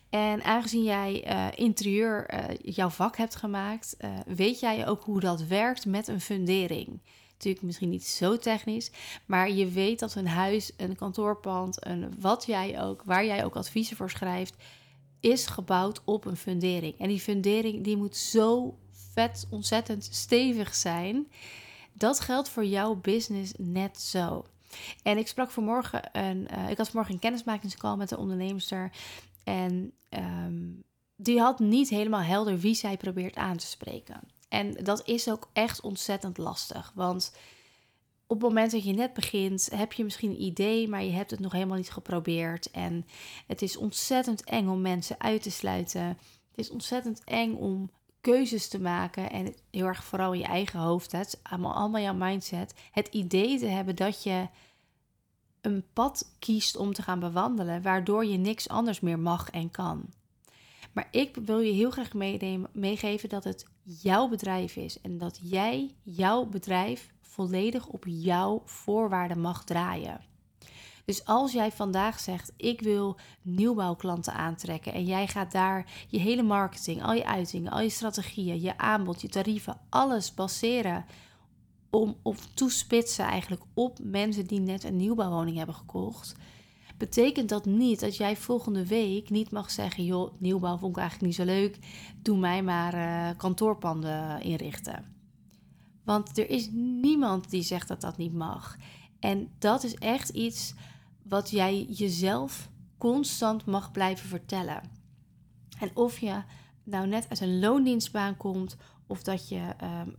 En 0.09 0.43
aangezien 0.43 0.83
jij 0.83 1.27
uh, 1.27 1.47
interieur 1.55 2.33
uh, 2.33 2.43
jouw 2.61 2.89
vak 2.89 3.17
hebt 3.17 3.35
gemaakt, 3.35 3.95
uh, 3.99 4.09
weet 4.25 4.59
jij 4.59 4.87
ook 4.87 5.03
hoe 5.03 5.19
dat 5.19 5.41
werkt 5.41 5.85
met 5.85 6.07
een 6.07 6.21
fundering. 6.21 6.99
Natuurlijk 7.31 7.63
misschien 7.63 7.89
niet 7.89 8.07
zo 8.07 8.37
technisch, 8.37 8.91
maar 9.25 9.51
je 9.51 9.67
weet 9.67 9.99
dat 9.99 10.15
een 10.15 10.27
huis, 10.27 10.71
een 10.77 10.95
kantoorpand, 10.95 11.85
een 11.85 12.13
wat 12.19 12.45
jij 12.45 12.81
ook, 12.81 13.03
waar 13.03 13.25
jij 13.25 13.45
ook 13.45 13.55
adviezen 13.55 13.97
voor 13.97 14.09
schrijft, 14.09 14.55
is 15.19 15.45
gebouwd 15.45 16.01
op 16.05 16.25
een 16.25 16.37
fundering. 16.37 16.99
En 16.99 17.07
die 17.07 17.19
fundering 17.19 17.83
die 17.83 17.97
moet 17.97 18.17
zo 18.17 18.77
vet 19.13 19.47
ontzettend 19.49 20.07
stevig 20.11 20.75
zijn. 20.75 21.27
Dat 21.93 22.19
geldt 22.19 22.49
voor 22.49 22.65
jouw 22.65 22.95
business 22.95 23.53
net 23.57 24.01
zo. 24.01 24.45
En 25.03 25.17
ik 25.17 25.27
sprak 25.27 25.51
vanmorgen 25.51 26.09
een, 26.11 26.47
uh, 26.53 26.69
ik 26.69 26.77
had 26.77 26.87
vanmorgen 26.87 27.13
een 27.13 27.19
kennismakingscall 27.19 27.95
met 27.95 28.11
een 28.11 28.17
onderneemster. 28.17 28.91
En 29.43 29.93
um, 30.09 30.83
die 31.15 31.39
had 31.39 31.59
niet 31.59 31.89
helemaal 31.89 32.21
helder 32.21 32.59
wie 32.59 32.75
zij 32.75 32.97
probeert 32.97 33.35
aan 33.35 33.57
te 33.57 33.65
spreken. 33.65 34.19
En 34.49 34.73
dat 34.73 35.07
is 35.07 35.29
ook 35.29 35.49
echt 35.53 35.81
ontzettend 35.81 36.37
lastig. 36.37 36.91
Want 36.95 37.33
op 38.27 38.41
het 38.41 38.47
moment 38.47 38.71
dat 38.71 38.83
je 38.83 38.93
net 38.93 39.13
begint, 39.13 39.69
heb 39.75 39.93
je 39.93 40.03
misschien 40.03 40.29
een 40.29 40.41
idee, 40.41 40.87
maar 40.87 41.03
je 41.03 41.11
hebt 41.11 41.31
het 41.31 41.39
nog 41.39 41.51
helemaal 41.51 41.77
niet 41.77 41.91
geprobeerd. 41.91 42.71
En 42.71 43.05
het 43.47 43.61
is 43.61 43.77
ontzettend 43.77 44.43
eng 44.43 44.67
om 44.67 44.81
mensen 44.81 45.19
uit 45.19 45.41
te 45.41 45.51
sluiten. 45.51 46.07
Het 46.49 46.55
is 46.55 46.69
ontzettend 46.69 47.21
eng 47.23 47.53
om 47.53 47.91
keuzes 48.21 48.67
te 48.67 48.79
maken 48.79 49.31
en 49.31 49.55
heel 49.71 49.85
erg 49.85 50.03
vooral 50.03 50.33
in 50.33 50.39
je 50.39 50.45
eigen 50.45 50.79
hoofd, 50.79 51.11
het 51.11 51.39
allemaal 51.43 52.01
jouw 52.01 52.13
mindset, 52.13 52.73
het 52.91 53.07
idee 53.07 53.59
te 53.59 53.65
hebben 53.65 53.95
dat 53.95 54.23
je 54.23 54.47
een 55.61 55.83
pad 55.93 56.35
kiest 56.39 56.77
om 56.77 56.93
te 56.93 57.01
gaan 57.01 57.19
bewandelen, 57.19 57.81
waardoor 57.81 58.25
je 58.25 58.37
niks 58.37 58.69
anders 58.69 58.99
meer 58.99 59.19
mag 59.19 59.49
en 59.49 59.71
kan. 59.71 60.05
Maar 60.93 61.07
ik 61.11 61.35
wil 61.45 61.59
je 61.59 61.71
heel 61.71 61.91
graag 61.91 62.13
meegeven 62.73 63.29
dat 63.29 63.43
het 63.43 63.65
jouw 63.83 64.27
bedrijf 64.27 64.75
is 64.75 65.01
en 65.01 65.17
dat 65.17 65.39
jij 65.43 65.95
jouw 66.03 66.45
bedrijf 66.45 67.09
volledig 67.21 67.87
op 67.87 68.03
jouw 68.07 68.61
voorwaarden 68.65 69.41
mag 69.41 69.63
draaien. 69.63 70.21
Dus 71.09 71.25
als 71.25 71.51
jij 71.51 71.71
vandaag 71.71 72.19
zegt: 72.19 72.53
Ik 72.57 72.81
wil 72.81 73.17
nieuwbouwklanten 73.41 74.33
aantrekken. 74.33 74.93
en 74.93 75.05
jij 75.05 75.27
gaat 75.27 75.51
daar 75.51 76.05
je 76.07 76.19
hele 76.19 76.43
marketing, 76.43 77.03
al 77.03 77.13
je 77.13 77.25
uitingen, 77.25 77.71
al 77.71 77.81
je 77.81 77.89
strategieën, 77.89 78.61
je 78.61 78.77
aanbod, 78.77 79.21
je 79.21 79.27
tarieven, 79.27 79.79
alles 79.89 80.33
baseren 80.33 81.05
om 81.89 82.15
of 82.21 82.45
toespitsen 82.53 83.25
eigenlijk 83.25 83.61
op 83.73 83.97
mensen 84.01 84.47
die 84.47 84.59
net 84.59 84.83
een 84.83 84.97
nieuwbouwwoning 84.97 85.57
hebben 85.57 85.75
gekocht. 85.75 86.35
Betekent 86.97 87.49
dat 87.49 87.65
niet 87.65 87.99
dat 87.99 88.17
jij 88.17 88.37
volgende 88.37 88.87
week 88.87 89.29
niet 89.29 89.51
mag 89.51 89.71
zeggen: 89.71 90.05
joh, 90.05 90.33
nieuwbouw 90.37 90.77
vond 90.77 90.95
ik 90.95 91.01
eigenlijk 91.01 91.27
niet 91.27 91.47
zo 91.47 91.53
leuk. 91.53 91.79
Doe 92.21 92.37
mij 92.37 92.63
maar 92.63 92.93
uh, 92.95 93.37
kantoorpanden 93.37 94.41
inrichten. 94.41 95.05
Want 96.03 96.37
er 96.37 96.49
is 96.49 96.69
niemand 97.01 97.49
die 97.49 97.63
zegt 97.63 97.87
dat 97.87 98.01
dat 98.01 98.17
niet 98.17 98.33
mag. 98.33 98.77
En 99.19 99.49
dat 99.59 99.83
is 99.83 99.95
echt 99.95 100.29
iets 100.29 100.73
wat 101.23 101.49
jij 101.49 101.83
jezelf 101.83 102.69
constant 102.97 103.65
mag 103.65 103.91
blijven 103.91 104.27
vertellen. 104.27 104.81
En 105.79 105.91
of 105.93 106.19
je 106.19 106.43
nou 106.83 107.07
net 107.07 107.29
uit 107.29 107.39
een 107.39 107.59
loondienstbaan 107.59 108.37
komt, 108.37 108.77
of 109.07 109.23
dat 109.23 109.49
je 109.49 109.73
um, 109.83 110.15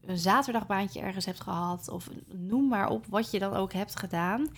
een 0.00 0.18
zaterdagbaantje 0.18 1.00
ergens 1.00 1.24
hebt 1.24 1.40
gehad, 1.40 1.88
of 1.88 2.10
noem 2.26 2.68
maar 2.68 2.88
op 2.88 3.06
wat 3.06 3.30
je 3.30 3.38
dan 3.38 3.52
ook 3.52 3.72
hebt 3.72 3.96
gedaan. 3.98 4.48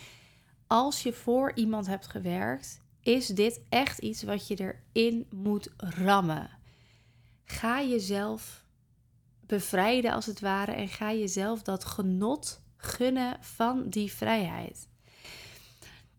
Als 0.67 1.03
je 1.03 1.13
voor 1.13 1.53
iemand 1.55 1.87
hebt 1.87 2.07
gewerkt, 2.07 2.83
is 3.01 3.27
dit 3.27 3.61
echt 3.69 3.99
iets 3.99 4.23
wat 4.23 4.49
je 4.49 4.77
erin 4.93 5.27
moet 5.31 5.73
rammen. 5.77 6.51
Ga 7.45 7.83
jezelf 7.83 8.65
bevrijden 9.41 10.13
als 10.13 10.27
het 10.27 10.41
ware 10.41 10.73
en 10.73 10.89
ga 10.89 11.13
jezelf 11.13 11.63
dat 11.63 11.85
genot 11.85 12.63
gunnen 12.77 13.37
van 13.41 13.89
die 13.89 14.13
vrijheid. 14.13 14.89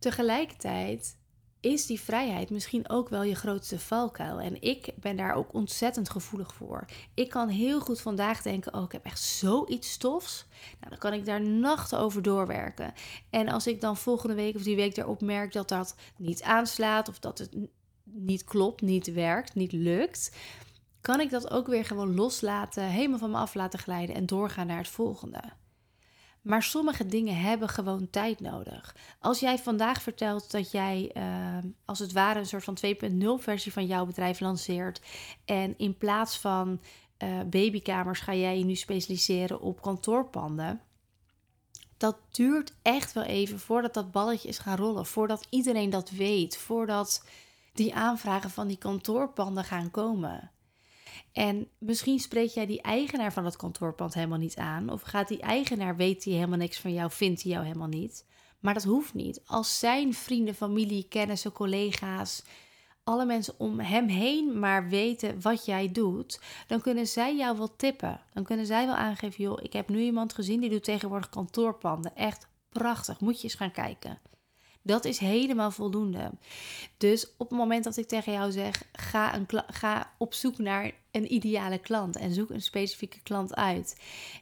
Tegelijkertijd 0.04 1.18
is 1.60 1.86
die 1.86 2.00
vrijheid 2.00 2.50
misschien 2.50 2.90
ook 2.90 3.10
wel 3.10 3.24
je 3.24 3.36
grootste 3.36 3.80
valkuil. 3.80 4.40
En 4.40 4.62
ik 4.62 4.94
ben 4.96 5.16
daar 5.16 5.34
ook 5.34 5.54
ontzettend 5.54 6.10
gevoelig 6.10 6.54
voor. 6.54 6.86
Ik 7.14 7.30
kan 7.30 7.50
heel 7.50 7.80
goed 7.80 8.02
vandaag 8.02 8.42
denken: 8.42 8.74
oh, 8.74 8.84
ik 8.84 8.92
heb 8.92 9.06
echt 9.06 9.20
zoiets 9.20 9.92
stofs. 9.92 10.46
Nou, 10.80 10.90
dan 10.90 10.98
kan 11.00 11.14
ik 11.14 11.26
daar 11.26 11.42
nachten 11.42 12.00
over 12.00 12.22
doorwerken. 12.22 12.94
En 13.30 13.48
als 13.50 13.68
ik 13.68 13.82
dan 13.82 13.98
volgende 13.98 14.36
week 14.36 14.56
of 14.56 14.64
die 14.64 14.76
week 14.76 14.96
daarop 14.96 15.22
merk 15.22 15.54
dat 15.54 15.70
dat 15.70 15.96
niet 16.18 16.42
aanslaat 16.42 17.10
of 17.10 17.20
dat 17.20 17.38
het 17.38 17.56
niet 18.04 18.44
klopt, 18.44 18.82
niet 18.82 19.14
werkt, 19.14 19.56
niet 19.56 19.72
lukt, 19.72 20.36
kan 21.02 21.20
ik 21.20 21.30
dat 21.30 21.52
ook 21.52 21.68
weer 21.68 21.86
gewoon 21.86 22.16
loslaten, 22.16 22.84
helemaal 22.84 23.20
van 23.20 23.32
me 23.32 23.38
af 23.38 23.54
laten 23.54 23.80
glijden 23.80 24.16
en 24.16 24.26
doorgaan 24.26 24.68
naar 24.68 24.78
het 24.78 24.88
volgende. 24.88 25.42
Maar 26.44 26.64
sommige 26.64 27.06
dingen 27.06 27.42
hebben 27.42 27.70
gewoon 27.70 28.10
tijd 28.10 28.40
nodig. 28.40 28.96
Als 29.20 29.40
jij 29.40 29.58
vandaag 29.58 30.02
vertelt 30.02 30.52
dat 30.52 30.72
jij 30.72 31.12
ehm, 31.14 31.68
als 31.86 32.00
het 32.00 32.12
ware 32.12 32.40
een 32.40 32.46
soort 32.46 32.64
van 32.64 32.78
2.0 32.86 33.44
versie 33.44 33.74
van 33.74 33.86
jouw 33.86 34.06
bedrijf 34.06 34.40
lanceert. 34.40 35.02
En 35.46 35.78
in 35.78 35.98
plaats 35.98 36.38
van 36.38 36.82
uh, 37.18 37.40
babykamers 37.50 38.20
ga 38.20 38.34
jij 38.34 38.58
je 38.58 38.66
nu 38.66 38.76
specialiseren 38.76 39.62
op 39.62 39.82
kantoorpanden. 39.82 40.82
Dat 41.98 42.18
duurt 42.32 42.74
echt 42.82 43.14
wel 43.14 43.24
even 43.24 43.60
voordat 43.60 43.94
dat 43.94 44.12
balletje 44.12 44.48
is 44.48 44.58
gaan 44.58 44.78
rollen. 44.78 45.06
Voordat 45.06 45.48
iedereen 45.50 45.90
dat 45.90 46.10
weet. 46.10 46.58
Voordat 46.58 47.26
die 47.74 47.96
aanvragen 47.96 48.50
van 48.50 48.68
die 48.68 48.78
kantoorpanden 48.78 49.64
gaan 49.64 49.92
komen. 49.92 50.52
En 51.32 51.68
misschien 51.78 52.20
spreek 52.20 52.50
jij 52.50 52.66
die 52.66 52.82
eigenaar 52.82 53.34
van 53.34 53.44
dat 53.44 53.56
kantoorpand 53.56 54.14
helemaal 54.14 54.38
niet 54.38 54.58
aan. 54.58 54.90
Of 54.90 55.02
gaat 55.02 55.28
die 55.28 55.42
eigenaar, 55.42 55.96
weet 55.96 56.24
hij 56.24 56.34
helemaal 56.34 56.58
niks 56.58 56.80
van 56.80 56.94
jou, 56.94 57.12
vindt 57.12 57.44
hij 57.44 57.52
jou 57.52 57.66
helemaal 57.66 57.88
niet. 57.88 58.26
Maar 58.60 58.74
dat 58.74 58.84
hoeft 58.84 59.14
niet. 59.14 59.42
Als 59.46 59.80
zijn 59.80 60.14
vrienden, 60.14 60.56
familie, 60.56 61.06
kennissen, 61.10 61.52
collega's, 61.52 62.44
alle 63.04 63.26
mensen 63.26 63.54
om 63.58 63.80
hem 63.80 64.08
heen 64.08 64.60
maar 64.60 64.90
weten 64.90 65.42
wat 65.42 65.66
jij 65.66 65.92
doet, 65.92 66.42
dan 66.68 66.82
kunnen 66.82 67.08
zij 67.08 67.36
jou 67.36 67.58
wel 67.58 67.76
tippen. 67.76 68.22
Dan 68.34 68.44
kunnen 68.44 68.66
zij 68.66 68.86
wel 68.86 68.96
aangeven, 68.96 69.44
joh, 69.44 69.60
ik 69.62 69.74
heb 69.74 69.90
nu 69.90 70.00
iemand 70.00 70.34
gezien 70.34 70.60
die 70.60 70.70
doet 70.70 70.84
tegenwoordig 70.84 71.30
kantoorpanden. 71.30 72.16
Echt 72.16 72.48
prachtig, 72.70 73.20
moet 73.20 73.38
je 73.38 73.44
eens 73.44 73.56
gaan 73.56 73.72
kijken. 73.72 74.20
Dat 74.86 75.06
is 75.06 75.18
helemaal 75.18 75.72
voldoende. 75.72 76.32
Dus 76.98 77.28
op 77.38 77.50
het 77.50 77.58
moment 77.58 77.84
dat 77.84 77.98
ik 77.98 78.08
tegen 78.08 78.34
jou 78.34 78.52
zeg: 78.52 78.84
ga, 78.92 79.36
een 79.36 79.48
ga 79.68 80.14
op 80.18 80.34
zoek 80.34 80.58
naar 80.58 80.92
een 81.12 81.34
ideale 81.34 81.78
klant 81.78 82.16
en 82.16 82.34
zoek 82.34 82.50
een 82.50 82.62
specifieke 82.62 83.22
klant 83.22 83.56
uit. 83.56 84.02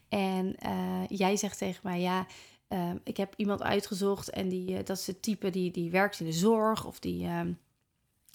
En 0.09 0.55
uh, 0.65 1.01
jij 1.07 1.37
zegt 1.37 1.57
tegen 1.57 1.81
mij: 1.83 1.99
ja. 1.99 2.27
Uh, 2.69 2.91
ik 3.03 3.17
heb 3.17 3.33
iemand 3.35 3.61
uitgezocht 3.61 4.29
en 4.29 4.49
die, 4.49 4.71
uh, 4.71 4.77
dat 4.83 4.97
is 4.97 5.07
het 5.07 5.21
type 5.21 5.49
die, 5.49 5.71
die 5.71 5.91
werkt 5.91 6.19
in 6.19 6.25
de 6.25 6.31
zorg 6.31 6.85
of 6.85 6.99
die 6.99 7.25
ehm, 7.25 7.53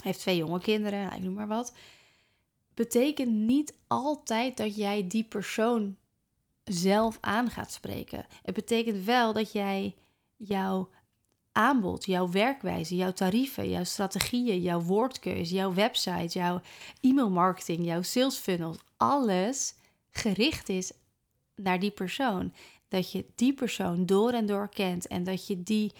heeft 0.03 0.19
twee 0.19 0.37
jonge 0.37 0.61
kinderen, 0.61 1.03
nou, 1.03 1.15
ik 1.15 1.23
noem 1.23 1.35
maar 1.35 1.47
wat. 1.47 1.73
Betekent 2.75 3.33
niet 3.33 3.75
altijd 3.87 4.57
dat 4.57 4.77
jij 4.77 5.07
die 5.07 5.25
persoon 5.25 5.97
zelf 6.65 7.19
aan 7.21 7.51
gaat 7.51 7.73
spreken. 7.73 8.27
Het 8.43 8.55
betekent 8.55 9.05
wel 9.05 9.33
dat 9.33 9.53
jij 9.53 9.95
jouw 10.37 10.89
aanbod, 11.57 12.05
jouw 12.05 12.31
werkwijze, 12.31 12.97
jouw 12.97 13.13
tarieven, 13.13 13.71
jouw 13.71 13.85
strategieën, 13.85 14.61
jouw 14.61 14.81
woordkeuze, 14.81 15.55
jouw 15.55 15.75
website, 15.75 16.39
jouw 16.39 16.61
e-mailmarketing, 17.01 17.85
jouw 17.85 18.03
sales 18.03 18.37
funnels, 18.37 18.77
alles 18.97 19.75
gericht 20.11 20.69
is 20.69 20.93
naar 21.55 21.81
die 21.81 21.91
persoon. 21.91 22.53
Dat 22.89 23.13
je 23.13 23.25
die 23.35 23.55
persoon 23.55 24.07
door 24.07 24.33
en 24.33 24.47
door 24.47 24.69
kent 24.69 25.07
en 25.07 25.25
dat 25.25 25.47
je 25.47 25.63
die, 25.63 25.93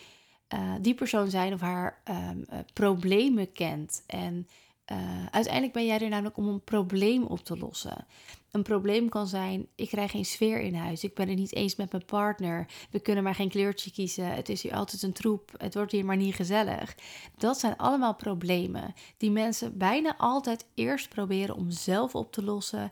uh, 0.55 0.75
die 0.81 0.95
persoon 0.95 1.31
zijn 1.31 1.53
of 1.53 1.61
haar 1.61 2.03
um, 2.05 2.45
uh, 2.53 2.59
problemen 2.73 3.53
kent. 3.53 4.03
En 4.07 4.49
uh, 4.93 5.27
uiteindelijk 5.31 5.73
ben 5.73 5.87
jij 5.87 6.01
er 6.01 6.09
namelijk 6.09 6.37
om 6.37 6.49
een 6.49 6.65
probleem 6.65 7.23
op 7.23 7.45
te 7.45 7.59
lossen. 7.59 8.07
Een 8.51 8.63
probleem 8.63 9.09
kan 9.09 9.27
zijn: 9.27 9.67
ik 9.75 9.89
krijg 9.89 10.11
geen 10.11 10.25
sfeer 10.25 10.61
in 10.61 10.75
huis. 10.75 11.05
Ik 11.05 11.15
ben 11.15 11.29
het 11.29 11.39
niet 11.39 11.55
eens 11.55 11.77
met 11.77 11.93
mijn 11.93 12.05
partner. 12.05 12.67
We 12.91 13.01
kunnen 13.01 13.25
maar 13.25 13.35
geen 13.35 13.49
kleurtje 13.49 13.91
kiezen. 13.91 14.35
Het 14.35 14.49
is 14.49 14.63
hier 14.63 14.75
altijd 14.75 15.03
een 15.03 15.13
troep. 15.13 15.53
Het 15.57 15.75
wordt 15.75 15.93
hier 15.93 16.05
maar 16.05 16.17
niet 16.17 16.35
gezellig. 16.35 16.95
Dat 17.37 17.59
zijn 17.59 17.77
allemaal 17.77 18.15
problemen 18.15 18.95
die 19.17 19.31
mensen 19.31 19.79
bijna 19.79 20.17
altijd 20.17 20.67
eerst 20.75 21.09
proberen 21.09 21.57
om 21.57 21.71
zelf 21.71 22.15
op 22.15 22.33
te 22.33 22.43
lossen. 22.43 22.91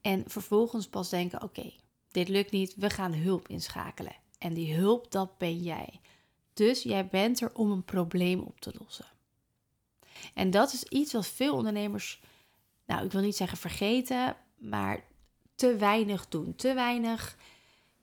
En 0.00 0.24
vervolgens 0.26 0.88
pas 0.88 1.08
denken: 1.08 1.42
oké, 1.42 1.72
dit 2.10 2.28
lukt 2.28 2.50
niet. 2.50 2.74
We 2.76 2.90
gaan 2.90 3.14
hulp 3.14 3.48
inschakelen. 3.48 4.16
En 4.38 4.54
die 4.54 4.74
hulp, 4.74 5.10
dat 5.10 5.38
ben 5.38 5.58
jij. 5.58 6.00
Dus 6.54 6.82
jij 6.82 7.06
bent 7.06 7.40
er 7.40 7.54
om 7.54 7.70
een 7.70 7.84
probleem 7.84 8.40
op 8.40 8.60
te 8.60 8.72
lossen. 8.78 9.15
En 10.34 10.50
dat 10.50 10.72
is 10.72 10.84
iets 10.84 11.12
wat 11.12 11.26
veel 11.26 11.54
ondernemers, 11.54 12.20
nou, 12.86 13.04
ik 13.04 13.12
wil 13.12 13.20
niet 13.20 13.36
zeggen 13.36 13.58
vergeten, 13.58 14.36
maar 14.56 15.04
te 15.54 15.76
weinig 15.76 16.28
doen. 16.28 16.54
Te 16.54 16.74
weinig 16.74 17.36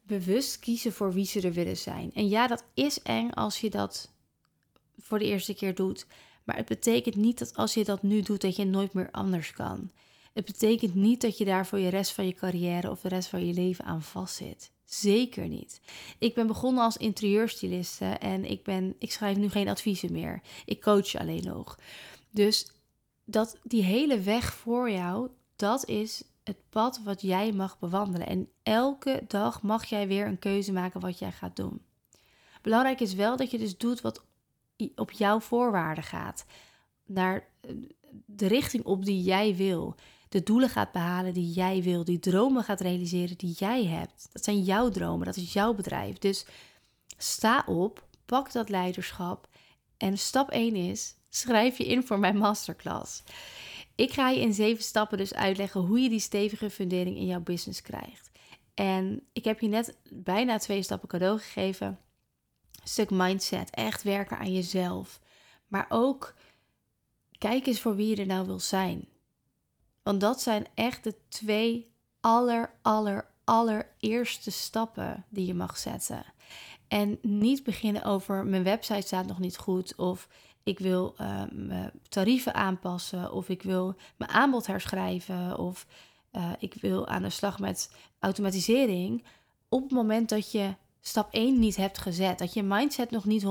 bewust 0.01 0.59
kiezen 0.59 0.93
voor 0.93 1.13
wie 1.13 1.25
ze 1.25 1.41
er 1.41 1.53
willen 1.53 1.77
zijn. 1.77 2.11
En 2.13 2.29
ja, 2.29 2.47
dat 2.47 2.63
is 2.73 3.01
eng 3.01 3.29
als 3.29 3.61
je 3.61 3.69
dat 3.69 4.11
voor 4.97 5.19
de 5.19 5.25
eerste 5.25 5.53
keer 5.53 5.75
doet. 5.75 6.05
Maar 6.43 6.55
het 6.55 6.65
betekent 6.65 7.15
niet 7.15 7.39
dat 7.39 7.55
als 7.55 7.73
je 7.73 7.83
dat 7.83 8.03
nu 8.03 8.21
doet, 8.21 8.41
dat 8.41 8.55
je 8.55 8.65
nooit 8.65 8.93
meer 8.93 9.11
anders 9.11 9.51
kan. 9.51 9.91
Het 10.33 10.45
betekent 10.45 10.95
niet 10.95 11.21
dat 11.21 11.37
je 11.37 11.45
daar 11.45 11.67
voor 11.67 11.79
je 11.79 11.89
rest 11.89 12.11
van 12.11 12.25
je 12.25 12.33
carrière 12.33 12.89
of 12.89 13.01
de 13.01 13.07
rest 13.07 13.27
van 13.27 13.45
je 13.45 13.53
leven 13.53 13.85
aan 13.85 14.01
vastzit. 14.01 14.71
Zeker 14.85 15.47
niet. 15.47 15.81
Ik 16.17 16.33
ben 16.33 16.47
begonnen 16.47 16.83
als 16.83 16.97
interieurstyliste 16.97 18.05
en 18.05 18.45
ik, 18.45 18.63
ben, 18.63 18.95
ik 18.99 19.11
schrijf 19.11 19.37
nu 19.37 19.49
geen 19.49 19.67
adviezen 19.67 20.11
meer. 20.11 20.41
Ik 20.65 20.81
coach 20.81 21.15
alleen 21.15 21.43
nog. 21.43 21.79
Dus 22.33 22.67
dat, 23.25 23.57
die 23.63 23.83
hele 23.83 24.19
weg 24.19 24.53
voor 24.53 24.91
jou, 24.91 25.29
dat 25.55 25.85
is 25.85 26.23
het 26.43 26.57
pad 26.69 27.01
wat 27.03 27.21
jij 27.21 27.51
mag 27.51 27.79
bewandelen. 27.79 28.27
En 28.27 28.49
elke 28.63 29.23
dag 29.27 29.61
mag 29.61 29.85
jij 29.85 30.07
weer 30.07 30.27
een 30.27 30.39
keuze 30.39 30.71
maken 30.71 30.99
wat 30.99 31.19
jij 31.19 31.31
gaat 31.31 31.55
doen. 31.55 31.81
Belangrijk 32.61 32.99
is 32.99 33.13
wel 33.13 33.37
dat 33.37 33.51
je 33.51 33.57
dus 33.57 33.77
doet 33.77 34.01
wat 34.01 34.23
op 34.95 35.11
jouw 35.11 35.39
voorwaarden 35.39 36.03
gaat. 36.03 36.45
Naar 37.05 37.47
de 38.25 38.47
richting 38.47 38.85
op 38.85 39.05
die 39.05 39.21
jij 39.21 39.55
wil. 39.55 39.95
De 40.29 40.43
doelen 40.43 40.69
gaat 40.69 40.91
behalen 40.91 41.33
die 41.33 41.51
jij 41.51 41.83
wil. 41.83 42.03
Die 42.03 42.19
dromen 42.19 42.63
gaat 42.63 42.81
realiseren 42.81 43.37
die 43.37 43.55
jij 43.57 43.85
hebt. 43.85 44.27
Dat 44.31 44.43
zijn 44.43 44.61
jouw 44.61 44.89
dromen. 44.89 45.25
Dat 45.25 45.35
is 45.35 45.53
jouw 45.53 45.73
bedrijf. 45.73 46.17
Dus 46.17 46.45
sta 47.17 47.63
op, 47.67 48.07
pak 48.25 48.51
dat 48.51 48.69
leiderschap. 48.69 49.47
En 50.03 50.17
stap 50.17 50.50
1 50.50 50.75
is: 50.75 51.15
schrijf 51.29 51.77
je 51.77 51.86
in 51.86 52.03
voor 52.03 52.19
mijn 52.19 52.38
masterclass. 52.38 53.24
Ik 53.95 54.13
ga 54.13 54.29
je 54.29 54.39
in 54.39 54.53
zeven 54.53 54.83
stappen 54.83 55.17
dus 55.17 55.33
uitleggen 55.33 55.81
hoe 55.81 56.00
je 56.00 56.10
die 56.10 56.19
stevige 56.19 56.69
fundering 56.69 57.17
in 57.17 57.25
jouw 57.25 57.39
business 57.39 57.81
krijgt. 57.81 58.31
En 58.74 59.24
ik 59.33 59.43
heb 59.43 59.60
je 59.60 59.67
net 59.67 59.98
bijna 60.10 60.57
twee 60.57 60.83
stappen 60.83 61.10
cadeau 61.10 61.39
gegeven. 61.39 61.88
Een 61.88 62.88
stuk 62.88 63.10
mindset, 63.10 63.69
echt 63.69 64.03
werken 64.03 64.38
aan 64.38 64.53
jezelf. 64.53 65.19
Maar 65.67 65.86
ook 65.89 66.33
kijk 67.38 67.67
eens 67.67 67.81
voor 67.81 67.95
wie 67.95 68.07
je 68.07 68.15
er 68.15 68.25
nou 68.25 68.45
wil 68.45 68.60
zijn. 68.60 69.07
Want 70.01 70.22
dat 70.22 70.41
zijn 70.41 70.65
echt 70.74 71.03
de 71.03 71.15
twee 71.27 71.93
aller, 72.19 72.74
aller, 72.81 73.27
allereerste 73.43 74.51
stappen 74.51 75.25
die 75.29 75.45
je 75.45 75.53
mag 75.53 75.77
zetten. 75.77 76.25
En 76.93 77.17
niet 77.21 77.63
beginnen 77.63 78.03
over 78.03 78.45
mijn 78.45 78.63
website 78.63 79.07
staat 79.07 79.25
nog 79.25 79.39
niet 79.39 79.57
goed 79.57 79.95
of 79.95 80.27
ik 80.63 80.79
wil 80.79 81.15
mijn 81.51 81.91
tarieven 82.09 82.53
aanpassen 82.53 83.31
of 83.31 83.50
ik 83.50 83.62
wil 83.62 83.95
mijn 84.17 84.31
aanbod 84.31 84.67
herschrijven 84.67 85.57
of 85.57 85.85
uh, 86.31 86.51
ik 86.59 86.73
wil 86.73 87.07
aan 87.07 87.21
de 87.21 87.29
slag 87.29 87.59
met 87.59 87.95
automatisering. 88.19 89.23
Op 89.69 89.81
het 89.81 89.91
moment 89.91 90.29
dat 90.29 90.51
je 90.51 90.75
stap 91.01 91.33
1 91.33 91.59
niet 91.59 91.75
hebt 91.75 91.97
gezet, 91.97 92.39
dat 92.39 92.53
je 92.53 92.63
mindset 92.63 93.12
nog 93.12 93.25
niet 93.25 93.43
100% 93.43 93.47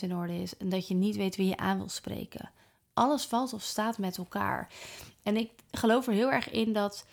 in 0.00 0.16
orde 0.16 0.42
is 0.42 0.56
en 0.56 0.68
dat 0.68 0.88
je 0.88 0.94
niet 0.94 1.16
weet 1.16 1.36
wie 1.36 1.48
je 1.48 1.56
aan 1.56 1.78
wil 1.78 1.88
spreken. 1.88 2.50
Alles 2.92 3.24
valt 3.24 3.52
of 3.52 3.62
staat 3.62 3.98
met 3.98 4.18
elkaar. 4.18 4.72
En 5.22 5.36
ik 5.36 5.50
geloof 5.70 6.06
er 6.06 6.12
heel 6.12 6.32
erg 6.32 6.50
in 6.50 6.72
dat, 6.72 7.06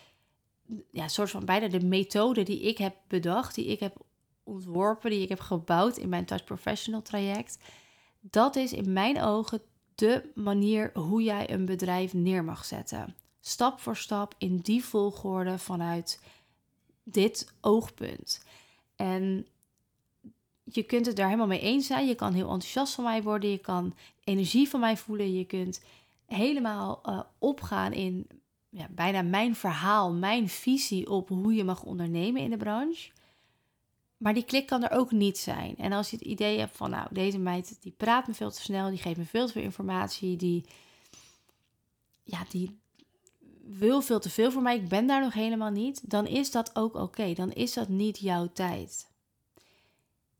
ja, 0.91 1.07
soort 1.07 1.29
van 1.29 1.45
bijna 1.45 1.67
de 1.67 1.85
methode 1.85 2.43
die 2.43 2.61
ik 2.61 2.77
heb 2.77 2.95
bedacht, 3.07 3.55
die 3.55 3.65
ik 3.65 3.79
heb 3.79 3.95
ontworpen, 4.43 5.09
die 5.09 5.21
ik 5.21 5.29
heb 5.29 5.39
gebouwd 5.39 5.97
in 5.97 6.09
mijn 6.09 6.25
Touch 6.25 6.43
Professional 6.43 7.01
traject 7.01 7.57
dat 8.29 8.55
is 8.55 8.73
in 8.73 8.93
mijn 8.93 9.21
ogen 9.21 9.61
de 9.95 10.31
manier 10.35 10.91
hoe 10.93 11.23
jij 11.23 11.49
een 11.49 11.65
bedrijf 11.65 12.13
neer 12.13 12.43
mag 12.43 12.65
zetten. 12.65 13.15
Stap 13.39 13.79
voor 13.79 13.97
stap 13.97 14.35
in 14.37 14.57
die 14.57 14.83
volgorde 14.83 15.57
vanuit 15.57 16.21
dit 17.03 17.53
oogpunt. 17.61 18.45
En 18.95 19.47
je 20.63 20.83
kunt 20.83 21.05
het 21.05 21.15
daar 21.15 21.25
helemaal 21.25 21.47
mee 21.47 21.59
eens 21.59 21.87
zijn. 21.87 22.07
Je 22.07 22.15
kan 22.15 22.33
heel 22.33 22.49
enthousiast 22.49 22.93
van 22.93 23.03
mij 23.03 23.23
worden. 23.23 23.49
Je 23.49 23.57
kan 23.57 23.95
energie 24.23 24.69
van 24.69 24.79
mij 24.79 24.97
voelen. 24.97 25.33
Je 25.33 25.45
kunt 25.45 25.83
helemaal 26.25 27.01
uh, 27.05 27.19
opgaan 27.37 27.93
in 27.93 28.27
ja, 28.69 28.87
bijna 28.89 29.21
mijn 29.21 29.55
verhaal, 29.55 30.13
mijn 30.13 30.49
visie 30.49 31.09
op 31.09 31.29
hoe 31.29 31.53
je 31.53 31.63
mag 31.63 31.83
ondernemen 31.83 32.41
in 32.41 32.49
de 32.49 32.57
branche. 32.57 33.11
Maar 34.23 34.33
die 34.33 34.43
klik 34.43 34.65
kan 34.67 34.83
er 34.83 34.97
ook 34.97 35.11
niet 35.11 35.37
zijn. 35.37 35.77
En 35.77 35.91
als 35.91 36.09
je 36.09 36.15
het 36.15 36.25
idee 36.25 36.59
hebt 36.59 36.77
van, 36.77 36.89
nou, 36.89 37.07
deze 37.11 37.39
meid 37.39 37.77
die 37.81 37.93
praat 37.97 38.27
me 38.27 38.33
veel 38.33 38.51
te 38.51 38.61
snel, 38.61 38.89
die 38.89 38.97
geeft 38.97 39.17
me 39.17 39.25
veel 39.25 39.45
te 39.45 39.51
veel 39.51 39.61
informatie, 39.61 40.35
die, 40.35 40.65
ja, 42.23 42.45
die 42.49 42.79
wil 43.63 44.01
veel 44.01 44.19
te 44.19 44.29
veel 44.29 44.51
voor 44.51 44.61
mij, 44.61 44.75
ik 44.75 44.87
ben 44.87 45.07
daar 45.07 45.21
nog 45.21 45.33
helemaal 45.33 45.69
niet, 45.69 46.09
dan 46.09 46.27
is 46.27 46.51
dat 46.51 46.75
ook 46.75 46.95
oké. 46.95 47.33
Dan 47.33 47.51
is 47.51 47.73
dat 47.73 47.87
niet 47.87 48.19
jouw 48.19 48.49
tijd. 48.53 49.11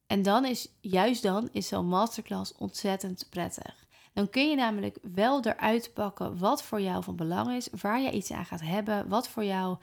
En 0.08 0.22
dan 0.22 0.46
is, 0.46 0.70
juist 0.82 1.24
dan, 1.24 1.50
is 1.52 1.68
zo'n 1.68 1.88
masterclass 1.88 2.54
ontzettend 2.58 3.28
prettig. 3.30 3.86
Dan 4.14 4.30
kun 4.30 4.50
je 4.50 4.56
namelijk 4.56 4.98
wel 5.14 5.42
eruit 5.42 5.92
pakken 5.94 6.38
wat 6.38 6.64
voor 6.64 6.82
jou 6.82 7.04
van 7.04 7.16
belang 7.16 7.56
is, 7.56 7.68
waar 7.82 8.02
je 8.02 8.12
iets 8.12 8.32
aan 8.32 8.46
gaat 8.46 8.62
hebben, 8.62 9.08
wat 9.08 9.28
voor 9.28 9.44
jou 9.44 9.78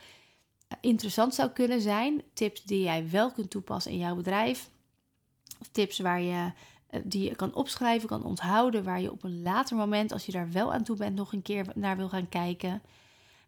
interessant 0.81 1.35
zou 1.35 1.49
kunnen 1.49 1.81
zijn. 1.81 2.23
Tips 2.33 2.63
die 2.63 2.83
jij 2.83 3.09
wel 3.09 3.31
kunt 3.31 3.49
toepassen 3.49 3.91
in 3.91 3.97
jouw 3.97 4.15
bedrijf. 4.15 4.69
Of 5.59 5.67
tips 5.67 5.99
waar 5.99 6.21
je, 6.21 6.51
eh, 6.87 7.01
die 7.03 7.23
je 7.23 7.35
kan 7.35 7.53
opschrijven, 7.53 8.07
kan 8.07 8.23
onthouden, 8.23 8.83
waar 8.83 9.01
je 9.01 9.11
op 9.11 9.23
een 9.23 9.41
later 9.41 9.75
moment, 9.75 10.11
als 10.11 10.25
je 10.25 10.31
daar 10.31 10.51
wel 10.51 10.73
aan 10.73 10.83
toe 10.83 10.97
bent, 10.97 11.15
nog 11.15 11.33
een 11.33 11.41
keer 11.41 11.65
naar 11.75 11.97
wil 11.97 12.09
gaan 12.09 12.29
kijken. 12.29 12.81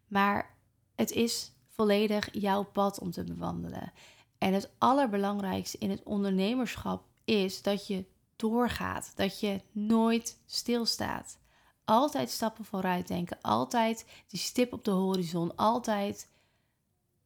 Maar 0.08 0.56
het 0.96 1.12
is 1.12 1.52
volledig 1.70 2.30
jouw 2.32 2.64
pad 2.64 3.00
om 3.00 3.12
te 3.12 3.24
bewandelen. 3.24 3.92
En 4.38 4.54
het 4.54 4.70
allerbelangrijkste 4.78 5.78
in 5.78 5.90
het 5.90 6.04
ondernemerschap 6.04 7.04
is 7.26 7.62
dat 7.62 7.88
je 7.88 8.06
doorgaat, 8.36 9.12
dat 9.16 9.40
je 9.40 9.62
nooit 9.72 10.40
stilstaat. 10.46 11.38
Altijd 11.86 12.30
stappen 12.30 12.66
vooruit 12.66 13.08
denken, 13.08 13.38
altijd 13.42 14.06
die 14.28 14.40
stip 14.40 14.74
op 14.74 14.84
de 14.84 14.92
horizon, 14.92 15.56
altijd 15.56 16.30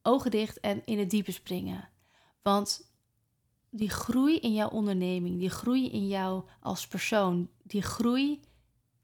ogen 0.08 0.30
dicht 0.30 0.60
en 0.60 0.82
in 0.84 0.98
het 0.98 1.10
diepe 1.10 1.32
springen. 1.32 1.88
Want 2.42 2.92
die 3.70 3.90
groei 3.90 4.38
in 4.38 4.52
jouw 4.52 4.68
onderneming, 4.68 5.38
die 5.38 5.50
groei 5.50 5.90
in 5.90 6.08
jou 6.08 6.44
als 6.60 6.86
persoon, 6.86 7.48
die 7.62 7.82
groei 7.82 8.40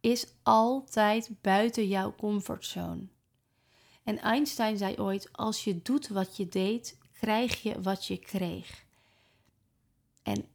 is 0.00 0.26
altijd 0.42 1.30
buiten 1.40 1.88
jouw 1.88 2.14
comfortzone. 2.14 3.06
En 4.02 4.18
Einstein 4.18 4.78
zei 4.78 4.98
ooit: 4.98 5.28
Als 5.32 5.64
je 5.64 5.82
doet 5.82 6.08
wat 6.08 6.36
je 6.36 6.48
deed, 6.48 6.98
krijg 7.12 7.62
je 7.62 7.80
wat 7.80 8.06
je 8.06 8.16
kreeg. 8.16 8.84
En 10.22 10.48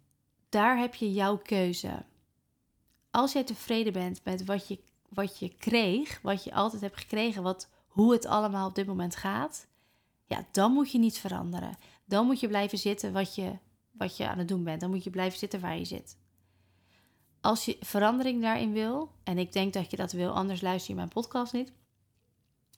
daar 0.49 0.77
heb 0.77 0.95
je 0.95 1.13
jouw 1.13 1.37
keuze. 1.37 2.05
Als 3.11 3.33
jij 3.33 3.43
tevreden 3.43 3.93
bent 3.93 4.23
met 4.23 4.45
wat 4.45 4.67
je, 4.67 4.79
wat 5.09 5.39
je 5.39 5.49
kreeg, 5.49 6.19
wat 6.21 6.43
je 6.43 6.53
altijd 6.53 6.81
hebt 6.81 6.97
gekregen, 6.97 7.43
wat, 7.43 7.69
hoe 7.87 8.11
het 8.11 8.25
allemaal 8.25 8.67
op 8.67 8.75
dit 8.75 8.85
moment 8.85 9.15
gaat, 9.15 9.67
ja, 10.29 10.45
dan 10.51 10.71
moet 10.71 10.91
je 10.91 10.98
niet 10.98 11.17
veranderen. 11.17 11.77
Dan 12.05 12.25
moet 12.25 12.39
je 12.39 12.48
blijven 12.48 12.77
zitten 12.77 13.13
wat 13.13 13.36
je, 13.36 13.57
wat 13.91 14.17
je 14.17 14.27
aan 14.27 14.38
het 14.38 14.48
doen 14.48 14.63
bent. 14.63 14.81
Dan 14.81 14.89
moet 14.89 15.03
je 15.03 15.09
blijven 15.09 15.39
zitten 15.39 15.59
waar 15.59 15.77
je 15.77 15.86
zit. 15.86 16.17
Als 17.41 17.65
je 17.65 17.77
verandering 17.79 18.41
daarin 18.41 18.71
wil, 18.71 19.12
en 19.24 19.38
ik 19.38 19.51
denk 19.51 19.74
dat 19.74 19.91
je 19.91 19.98
dat 19.98 20.12
wil, 20.12 20.31
anders 20.31 20.62
luister 20.62 20.89
je 20.89 20.95
mijn 20.95 21.09
podcast 21.09 21.53
niet. 21.53 21.74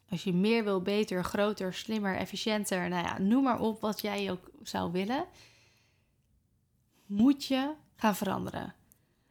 Als 0.09 0.23
je 0.23 0.33
meer 0.33 0.63
wil, 0.63 0.81
beter, 0.81 1.23
groter, 1.23 1.73
slimmer, 1.73 2.15
efficiënter, 2.15 2.89
nou 2.89 3.05
ja, 3.05 3.19
noem 3.19 3.43
maar 3.43 3.59
op 3.59 3.81
wat 3.81 4.01
jij 4.01 4.31
ook 4.31 4.51
zou 4.61 4.91
willen, 4.91 5.25
moet 7.05 7.45
je 7.45 7.73
gaan 7.95 8.15
veranderen. 8.15 8.75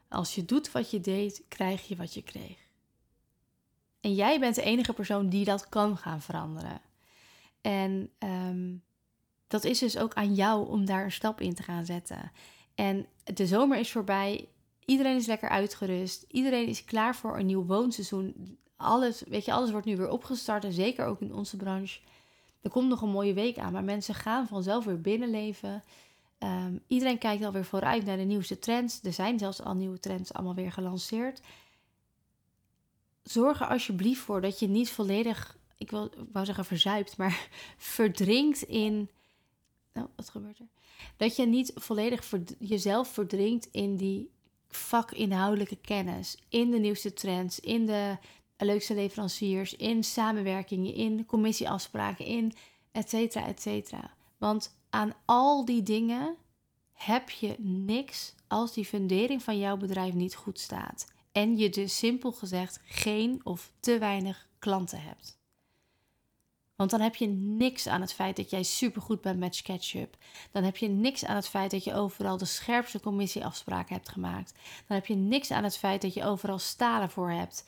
Als 0.09 0.35
je 0.35 0.45
doet 0.45 0.73
wat 0.73 0.91
je 0.91 1.00
deed, 1.00 1.43
krijg 1.49 1.89
je 1.89 1.97
wat 1.97 2.15
je 2.15 2.23
kreeg. 2.23 2.59
En 4.00 4.15
jij 4.15 4.41
bent 4.41 4.55
de 4.55 4.62
enige 4.62 4.93
persoon 4.93 5.29
die 5.29 5.45
dat 5.45 5.69
kan 5.69 5.97
gaan 5.97 6.23
veranderen. 6.23 6.81
En 7.61 8.11
ehm, 8.19 8.75
dat 9.47 9.64
is 9.64 9.79
dus 9.79 9.99
ook 9.99 10.14
aan 10.14 10.35
jou 10.35 10.69
om 10.69 10.85
daar 10.85 11.05
een 11.05 11.12
stap 11.12 11.40
in 11.40 11.55
te 11.55 11.62
gaan 11.62 11.85
zetten. 11.85 12.33
En 12.75 13.07
de 13.25 13.47
zomer 13.47 13.79
is 13.79 13.90
voorbij. 13.90 14.49
Iedereen 14.85 15.17
is 15.17 15.26
lekker 15.26 15.49
uitgerust. 15.49 16.25
Iedereen 16.29 16.67
is 16.67 16.85
klaar 16.85 17.17
voor 17.17 17.38
een 17.38 17.47
nieuw 17.47 17.64
woonseizoen 17.64 18.59
alles, 18.81 19.23
weet 19.29 19.45
je, 19.45 19.52
alles 19.52 19.71
wordt 19.71 19.87
nu 19.87 19.97
weer 19.97 20.11
opgestart. 20.11 20.64
En 20.64 20.73
zeker 20.73 21.07
ook 21.07 21.21
in 21.21 21.35
onze 21.35 21.57
branche. 21.57 22.00
Er 22.61 22.70
komt 22.70 22.88
nog 22.88 23.03
een 23.03 23.11
mooie 23.11 23.35
week 23.35 23.59
aan, 23.59 23.73
maar 23.73 23.85
mensen 23.85 24.14
gaan 24.14 24.46
vanzelf 24.46 24.85
weer 24.85 25.01
binnenleven. 25.01 25.83
Um, 26.38 26.81
iedereen 26.87 27.18
kijkt 27.18 27.44
alweer 27.44 27.64
vooruit 27.64 28.05
naar 28.05 28.16
de 28.16 28.23
nieuwste 28.23 28.59
trends. 28.59 29.01
Er 29.03 29.12
zijn 29.12 29.38
zelfs 29.38 29.62
al 29.62 29.75
nieuwe 29.75 29.99
trends 29.99 30.33
allemaal 30.33 30.55
weer 30.55 30.73
gelanceerd. 30.73 31.40
Zorg 33.23 33.61
er 33.61 33.66
alsjeblieft 33.66 34.20
voor 34.20 34.40
dat 34.40 34.59
je 34.59 34.68
niet 34.68 34.90
volledig, 34.90 35.57
ik, 35.81 35.90
wil, 35.90 36.11
wou 36.33 36.45
zeggen 36.47 36.64
verzuipt, 36.64 37.16
maar 37.16 37.49
verdrinkt 37.77 38.62
in. 38.62 39.11
Oh, 39.95 40.05
wat 40.16 40.29
gebeurt 40.29 40.59
er? 40.59 40.69
Dat 41.16 41.37
je 41.37 41.47
niet 41.47 41.73
volledig 41.75 42.33
jezelf 42.59 43.09
verdrinkt 43.09 43.69
in 43.71 43.97
die 43.97 44.31
vakinhoudelijke 44.69 45.77
kennis, 45.77 46.37
in 46.49 46.71
de 46.71 46.79
nieuwste 46.79 47.12
trends, 47.12 47.61
in 47.61 47.87
de 47.87 48.16
leukste 48.57 48.95
leveranciers, 48.95 49.75
in 49.75 50.05
samenwerkingen, 50.05 50.95
in 50.95 51.27
commissieafspraken, 51.27 52.25
in 52.25 52.53
et 52.93 53.09
cetera, 53.09 53.47
et 53.47 53.61
cetera. 53.61 54.14
Want 54.38 54.77
aan 54.90 55.14
al 55.25 55.64
die 55.64 55.83
dingen 55.83 56.37
heb 56.93 57.31
je 57.31 57.55
niks 57.59 58.35
als 58.47 58.73
die 58.73 58.85
fundering 58.85 59.43
van 59.43 59.59
jouw 59.59 59.77
bedrijf 59.77 60.14
niet 60.14 60.35
goed 60.35 60.59
staat. 60.59 61.12
En 61.33 61.57
je 61.57 61.69
dus 61.69 61.99
simpel 61.99 62.33
gezegd 62.33 62.81
geen 62.85 63.40
of 63.45 63.73
te 63.81 63.99
weinig 63.99 64.49
klanten 64.59 65.03
hebt. 65.03 65.39
Want 66.81 66.93
dan 66.93 67.01
heb 67.01 67.16
je 67.16 67.27
niks 67.27 67.87
aan 67.87 68.01
het 68.01 68.12
feit 68.12 68.37
dat 68.37 68.51
jij 68.51 68.62
supergoed 68.62 69.21
bent 69.21 69.38
met 69.38 69.57
SketchUp. 69.57 70.16
Dan 70.51 70.64
heb 70.64 70.77
je 70.77 70.88
niks 70.88 71.25
aan 71.25 71.37
het 71.37 71.49
feit 71.49 71.71
dat 71.71 71.85
je 71.85 71.95
overal 71.95 72.37
de 72.37 72.45
scherpste 72.45 73.01
commissieafspraken 73.01 73.95
hebt 73.95 74.09
gemaakt. 74.09 74.53
Dan 74.87 74.97
heb 74.97 75.07
je 75.07 75.14
niks 75.14 75.51
aan 75.51 75.64
het 75.64 75.77
feit 75.77 76.03
dat 76.03 76.14
je 76.14 76.25
overal 76.25 76.59
stalen 76.59 77.11
voor 77.11 77.31
hebt. 77.31 77.64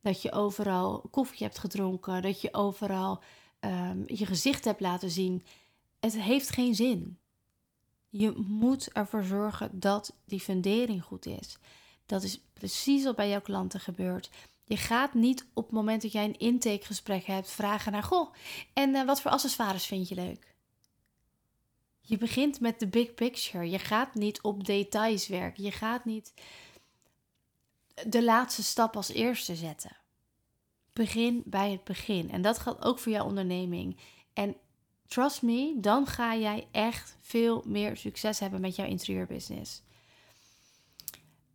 Dat 0.00 0.22
je 0.22 0.32
overal 0.32 1.08
koffie 1.10 1.46
hebt 1.46 1.58
gedronken, 1.58 2.22
dat 2.22 2.40
je 2.40 2.54
overal 2.54 3.22
um, 3.60 4.04
je 4.06 4.26
gezicht 4.26 4.64
hebt 4.64 4.80
laten 4.80 5.10
zien. 5.10 5.44
Het 6.00 6.20
heeft 6.20 6.50
geen 6.50 6.74
zin. 6.74 7.18
Je 8.08 8.44
moet 8.46 8.92
ervoor 8.92 9.24
zorgen 9.24 9.80
dat 9.80 10.16
die 10.24 10.40
fundering 10.40 11.02
goed 11.02 11.26
is. 11.26 11.58
Dat 12.06 12.22
is 12.22 12.40
precies 12.52 13.04
wat 13.04 13.16
bij 13.16 13.28
jouw 13.28 13.40
klanten 13.40 13.80
gebeurt. 13.80 14.30
Je 14.68 14.76
gaat 14.76 15.14
niet 15.14 15.46
op 15.54 15.64
het 15.64 15.72
moment 15.72 16.02
dat 16.02 16.12
jij 16.12 16.24
een 16.24 16.38
intakegesprek 16.38 17.24
hebt 17.24 17.50
vragen 17.50 17.92
naar: 17.92 18.02
Goh, 18.02 18.34
en 18.72 18.94
uh, 18.94 19.04
wat 19.04 19.20
voor 19.20 19.30
accessoires 19.30 19.86
vind 19.86 20.08
je 20.08 20.14
leuk? 20.14 20.54
Je 22.00 22.16
begint 22.16 22.60
met 22.60 22.80
de 22.80 22.86
big 22.86 23.14
picture. 23.14 23.70
Je 23.70 23.78
gaat 23.78 24.14
niet 24.14 24.42
op 24.42 24.64
details 24.64 25.28
werken. 25.28 25.64
Je 25.64 25.70
gaat 25.70 26.04
niet 26.04 26.32
de 28.06 28.24
laatste 28.24 28.62
stap 28.62 28.96
als 28.96 29.08
eerste 29.08 29.56
zetten. 29.56 29.96
Begin 30.92 31.42
bij 31.44 31.70
het 31.70 31.84
begin. 31.84 32.30
En 32.30 32.42
dat 32.42 32.58
geldt 32.58 32.84
ook 32.84 32.98
voor 32.98 33.12
jouw 33.12 33.24
onderneming. 33.24 33.96
En 34.32 34.56
trust 35.06 35.42
me, 35.42 35.76
dan 35.80 36.06
ga 36.06 36.36
jij 36.36 36.68
echt 36.70 37.16
veel 37.20 37.62
meer 37.66 37.96
succes 37.96 38.38
hebben 38.38 38.60
met 38.60 38.76
jouw 38.76 38.86
interieurbusiness. 38.86 39.82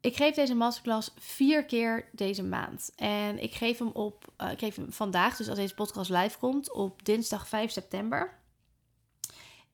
Ik 0.01 0.15
geef 0.15 0.35
deze 0.35 0.55
masterclass 0.55 1.13
vier 1.17 1.65
keer 1.65 2.09
deze 2.11 2.43
maand. 2.43 2.91
En 2.95 3.43
ik 3.43 3.53
geef 3.53 3.77
hem 3.77 3.87
op, 3.87 4.33
uh, 4.41 4.51
ik 4.51 4.59
geef 4.59 4.75
hem 4.75 4.91
vandaag, 4.91 5.37
dus 5.37 5.49
als 5.49 5.57
deze 5.57 5.73
podcast 5.73 6.09
live 6.09 6.37
komt, 6.37 6.71
op 6.71 7.05
dinsdag 7.05 7.47
5 7.47 7.71
september. 7.71 8.39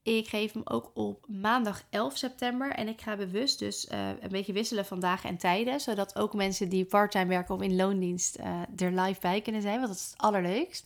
Ik 0.04 0.28
geef 0.28 0.54
hem 0.54 0.62
ook 0.66 0.92
op 0.94 1.26
maandag 1.28 1.84
11 1.90 2.18
september. 2.18 2.72
En 2.72 2.88
ik 2.88 3.02
ga 3.02 3.16
bewust 3.16 3.60
dus 3.60 3.88
uh, 3.92 4.10
een 4.20 4.30
beetje 4.30 4.54
wisselen 4.54 4.86
van 4.86 5.00
dagen 5.00 5.30
en 5.30 5.38
tijden. 5.38 5.80
Zodat 5.80 6.16
ook 6.16 6.34
mensen 6.34 6.70
die 6.70 6.86
parttime 6.86 7.26
werken 7.26 7.56
of 7.56 7.62
in 7.62 7.76
loondienst 7.76 8.40
uh, 8.40 8.62
er 8.78 9.02
live 9.02 9.20
bij 9.22 9.42
kunnen 9.42 9.62
zijn. 9.62 9.76
Want 9.76 9.88
dat 9.88 9.98
is 9.98 10.10
het 10.10 10.22
allerleukst. 10.22 10.86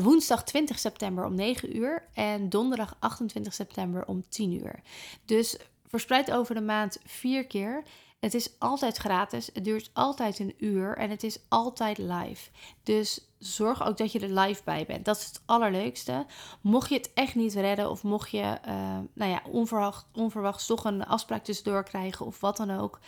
Woensdag 0.00 0.44
20 0.44 0.78
september 0.78 1.24
om 1.24 1.34
9 1.34 1.76
uur. 1.76 2.08
En 2.14 2.48
donderdag 2.48 2.96
28 2.98 3.54
september 3.54 4.06
om 4.06 4.28
10 4.28 4.52
uur. 4.52 4.80
Dus 5.24 5.56
verspreid 5.86 6.30
over 6.30 6.54
de 6.54 6.60
maand 6.60 6.98
vier 7.04 7.46
keer. 7.46 7.84
Het 8.24 8.34
is 8.34 8.50
altijd 8.58 8.96
gratis, 8.96 9.50
het 9.52 9.64
duurt 9.64 9.90
altijd 9.92 10.38
een 10.38 10.54
uur 10.58 10.96
en 10.96 11.10
het 11.10 11.22
is 11.22 11.38
altijd 11.48 11.98
live. 11.98 12.50
Dus 12.82 13.28
zorg 13.38 13.86
ook 13.86 13.96
dat 13.96 14.12
je 14.12 14.20
er 14.20 14.40
live 14.40 14.62
bij 14.64 14.84
bent. 14.86 15.04
Dat 15.04 15.16
is 15.16 15.26
het 15.26 15.40
allerleukste. 15.44 16.26
Mocht 16.60 16.88
je 16.88 16.94
het 16.94 17.10
echt 17.14 17.34
niet 17.34 17.54
redden 17.54 17.90
of 17.90 18.02
mocht 18.02 18.30
je 18.30 18.58
uh, 18.68 18.98
nou 19.12 19.30
ja, 19.30 19.42
onverwacht, 19.50 20.06
onverwachts 20.12 20.66
toch 20.66 20.84
een 20.84 21.06
afspraak 21.06 21.44
tussendoor 21.44 21.84
krijgen 21.84 22.26
of 22.26 22.40
wat 22.40 22.56
dan 22.56 22.70
ook. 22.70 22.98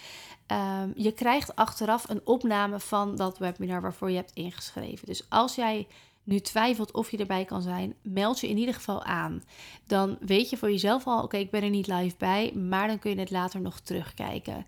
Um, 0.46 0.92
je 0.96 1.12
krijgt 1.12 1.56
achteraf 1.56 2.08
een 2.08 2.20
opname 2.24 2.80
van 2.80 3.16
dat 3.16 3.38
webinar 3.38 3.80
waarvoor 3.80 4.10
je 4.10 4.16
hebt 4.16 4.32
ingeschreven. 4.34 5.06
Dus 5.06 5.26
als 5.28 5.54
jij 5.54 5.86
nu 6.22 6.40
twijfelt 6.40 6.92
of 6.92 7.10
je 7.10 7.16
erbij 7.16 7.44
kan 7.44 7.62
zijn, 7.62 7.94
meld 8.02 8.40
je 8.40 8.48
in 8.48 8.58
ieder 8.58 8.74
geval 8.74 9.02
aan. 9.02 9.42
Dan 9.86 10.16
weet 10.20 10.50
je 10.50 10.56
voor 10.56 10.70
jezelf 10.70 11.06
al, 11.06 11.22
oké, 11.22 11.36
ik 11.36 11.50
ben 11.50 11.62
er 11.62 11.70
niet 11.70 11.86
live 11.86 12.16
bij, 12.18 12.52
maar 12.52 12.88
dan 12.88 12.98
kun 12.98 13.10
je 13.10 13.20
het 13.20 13.30
later 13.30 13.60
nog 13.60 13.80
terugkijken. 13.80 14.66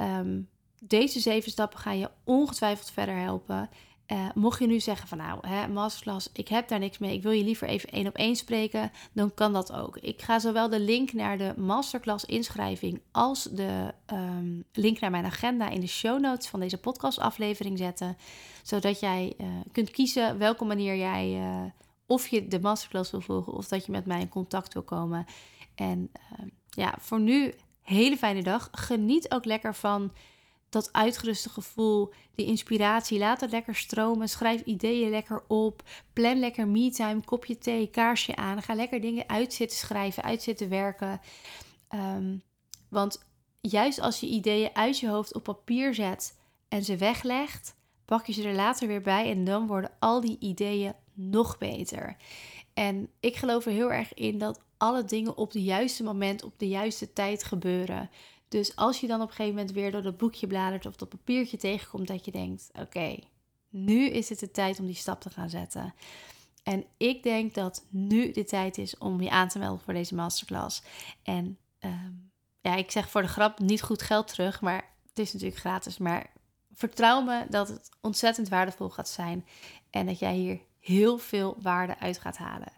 Um, 0.00 0.48
deze 0.80 1.20
zeven 1.20 1.50
stappen 1.50 1.78
gaan 1.78 1.98
je 1.98 2.10
ongetwijfeld 2.24 2.90
verder 2.90 3.16
helpen. 3.16 3.70
Uh, 4.12 4.28
mocht 4.34 4.58
je 4.58 4.66
nu 4.66 4.80
zeggen 4.80 5.08
van 5.08 5.18
nou, 5.18 5.48
hè, 5.48 5.68
masterclass, 5.68 6.30
ik 6.32 6.48
heb 6.48 6.68
daar 6.68 6.78
niks 6.78 6.98
mee, 6.98 7.14
ik 7.14 7.22
wil 7.22 7.32
je 7.32 7.44
liever 7.44 7.68
even 7.68 7.88
één 7.88 8.06
op 8.06 8.14
één 8.14 8.36
spreken, 8.36 8.92
dan 9.12 9.34
kan 9.34 9.52
dat 9.52 9.72
ook. 9.72 9.96
Ik 9.98 10.22
ga 10.22 10.38
zowel 10.38 10.68
de 10.68 10.80
link 10.80 11.12
naar 11.12 11.38
de 11.38 11.54
masterclass 11.56 12.24
inschrijving 12.24 13.00
als 13.10 13.42
de 13.42 13.94
um, 14.12 14.64
link 14.72 15.00
naar 15.00 15.10
mijn 15.10 15.24
agenda 15.24 15.68
in 15.68 15.80
de 15.80 15.86
show 15.86 16.20
notes 16.20 16.48
van 16.48 16.60
deze 16.60 16.78
podcastaflevering 16.78 17.78
zetten, 17.78 18.16
zodat 18.62 19.00
jij 19.00 19.34
uh, 19.40 19.46
kunt 19.72 19.90
kiezen 19.90 20.38
welke 20.38 20.64
manier 20.64 20.96
jij, 20.96 21.40
uh, 21.40 21.62
of 22.06 22.28
je 22.28 22.48
de 22.48 22.60
masterclass 22.60 23.10
wil 23.10 23.20
volgen 23.20 23.52
of 23.52 23.68
dat 23.68 23.86
je 23.86 23.92
met 23.92 24.06
mij 24.06 24.20
in 24.20 24.28
contact 24.28 24.72
wil 24.72 24.82
komen. 24.82 25.26
En 25.74 26.10
ja, 26.70 26.94
voor 27.00 27.20
nu, 27.20 27.54
hele 27.88 28.16
fijne 28.16 28.42
dag. 28.42 28.68
Geniet 28.72 29.32
ook 29.32 29.44
lekker 29.44 29.74
van 29.74 30.12
dat 30.68 30.92
uitgeruste 30.92 31.48
gevoel, 31.48 32.12
die 32.34 32.46
inspiratie. 32.46 33.18
Laat 33.18 33.40
het 33.40 33.50
lekker 33.50 33.74
stromen. 33.74 34.28
Schrijf 34.28 34.62
ideeën 34.62 35.10
lekker 35.10 35.42
op. 35.46 35.82
Plan 36.12 36.38
lekker 36.38 36.68
me-time, 36.68 37.24
kopje 37.24 37.58
thee, 37.58 37.90
kaarsje 37.90 38.36
aan. 38.36 38.62
Ga 38.62 38.74
lekker 38.74 39.00
dingen 39.00 39.28
uitzitten 39.28 39.78
schrijven, 39.78 40.22
uitzitten 40.22 40.68
werken. 40.68 41.20
Ehm, 41.88 42.36
want 42.88 43.26
juist 43.60 44.00
als 44.00 44.20
je 44.20 44.26
ideeën 44.26 44.70
uit 44.72 44.98
je 44.98 45.08
hoofd 45.08 45.34
op 45.34 45.42
papier 45.42 45.94
zet 45.94 46.38
en 46.68 46.84
ze 46.84 46.96
weglegt, 46.96 47.76
pak 48.04 48.26
je 48.26 48.32
ze 48.32 48.48
er 48.48 48.54
later 48.54 48.88
weer 48.88 49.02
bij 49.02 49.30
en 49.30 49.44
dan 49.44 49.66
worden 49.66 49.90
al 49.98 50.20
die 50.20 50.36
ideeën 50.38 50.94
nog 51.14 51.58
beter. 51.58 52.16
En 52.74 53.10
ik 53.20 53.36
geloof 53.36 53.66
er 53.66 53.72
heel 53.72 53.92
erg 53.92 54.14
in 54.14 54.38
dat 54.38 54.60
alle 54.78 55.04
dingen 55.04 55.36
op 55.36 55.52
de 55.52 55.62
juiste 55.62 56.02
moment, 56.02 56.44
op 56.44 56.58
de 56.58 56.68
juiste 56.68 57.12
tijd 57.12 57.44
gebeuren. 57.44 58.10
Dus 58.48 58.76
als 58.76 59.00
je 59.00 59.06
dan 59.06 59.20
op 59.20 59.28
een 59.28 59.34
gegeven 59.34 59.54
moment 59.54 59.74
weer 59.74 59.90
door 59.92 60.02
dat 60.02 60.16
boekje 60.16 60.46
bladert 60.46 60.86
of 60.86 60.96
dat 60.96 61.08
papiertje 61.08 61.56
tegenkomt, 61.56 62.06
dat 62.06 62.24
je 62.24 62.30
denkt: 62.30 62.70
oké, 62.80 63.18
nu 63.68 64.08
is 64.08 64.28
het 64.28 64.38
de 64.38 64.50
tijd 64.50 64.78
om 64.78 64.86
die 64.86 64.94
stap 64.94 65.20
te 65.20 65.30
gaan 65.30 65.50
zetten. 65.50 65.94
En 66.62 66.84
ik 66.96 67.22
denk 67.22 67.54
dat 67.54 67.84
nu 67.88 68.30
de 68.30 68.44
tijd 68.44 68.78
is 68.78 68.98
om 68.98 69.20
je 69.20 69.30
aan 69.30 69.48
te 69.48 69.58
melden 69.58 69.84
voor 69.84 69.94
deze 69.94 70.14
masterclass. 70.14 70.82
En 71.22 71.58
ehm, 71.78 72.12
ja, 72.60 72.74
ik 72.74 72.90
zeg 72.90 73.10
voor 73.10 73.22
de 73.22 73.28
grap 73.28 73.58
niet 73.58 73.82
goed 73.82 74.02
geld 74.02 74.28
terug, 74.28 74.60
maar 74.60 74.92
het 75.08 75.18
is 75.18 75.32
natuurlijk 75.32 75.60
gratis. 75.60 75.98
Maar 75.98 76.32
vertrouw 76.72 77.20
me 77.20 77.46
dat 77.48 77.68
het 77.68 77.90
ontzettend 78.00 78.48
waardevol 78.48 78.88
gaat 78.88 79.08
zijn 79.08 79.46
en 79.90 80.06
dat 80.06 80.18
jij 80.18 80.34
hier 80.34 80.60
heel 80.80 81.18
veel 81.18 81.56
waarde 81.60 81.98
uit 81.98 82.18
gaat 82.18 82.36
halen. 82.36 82.77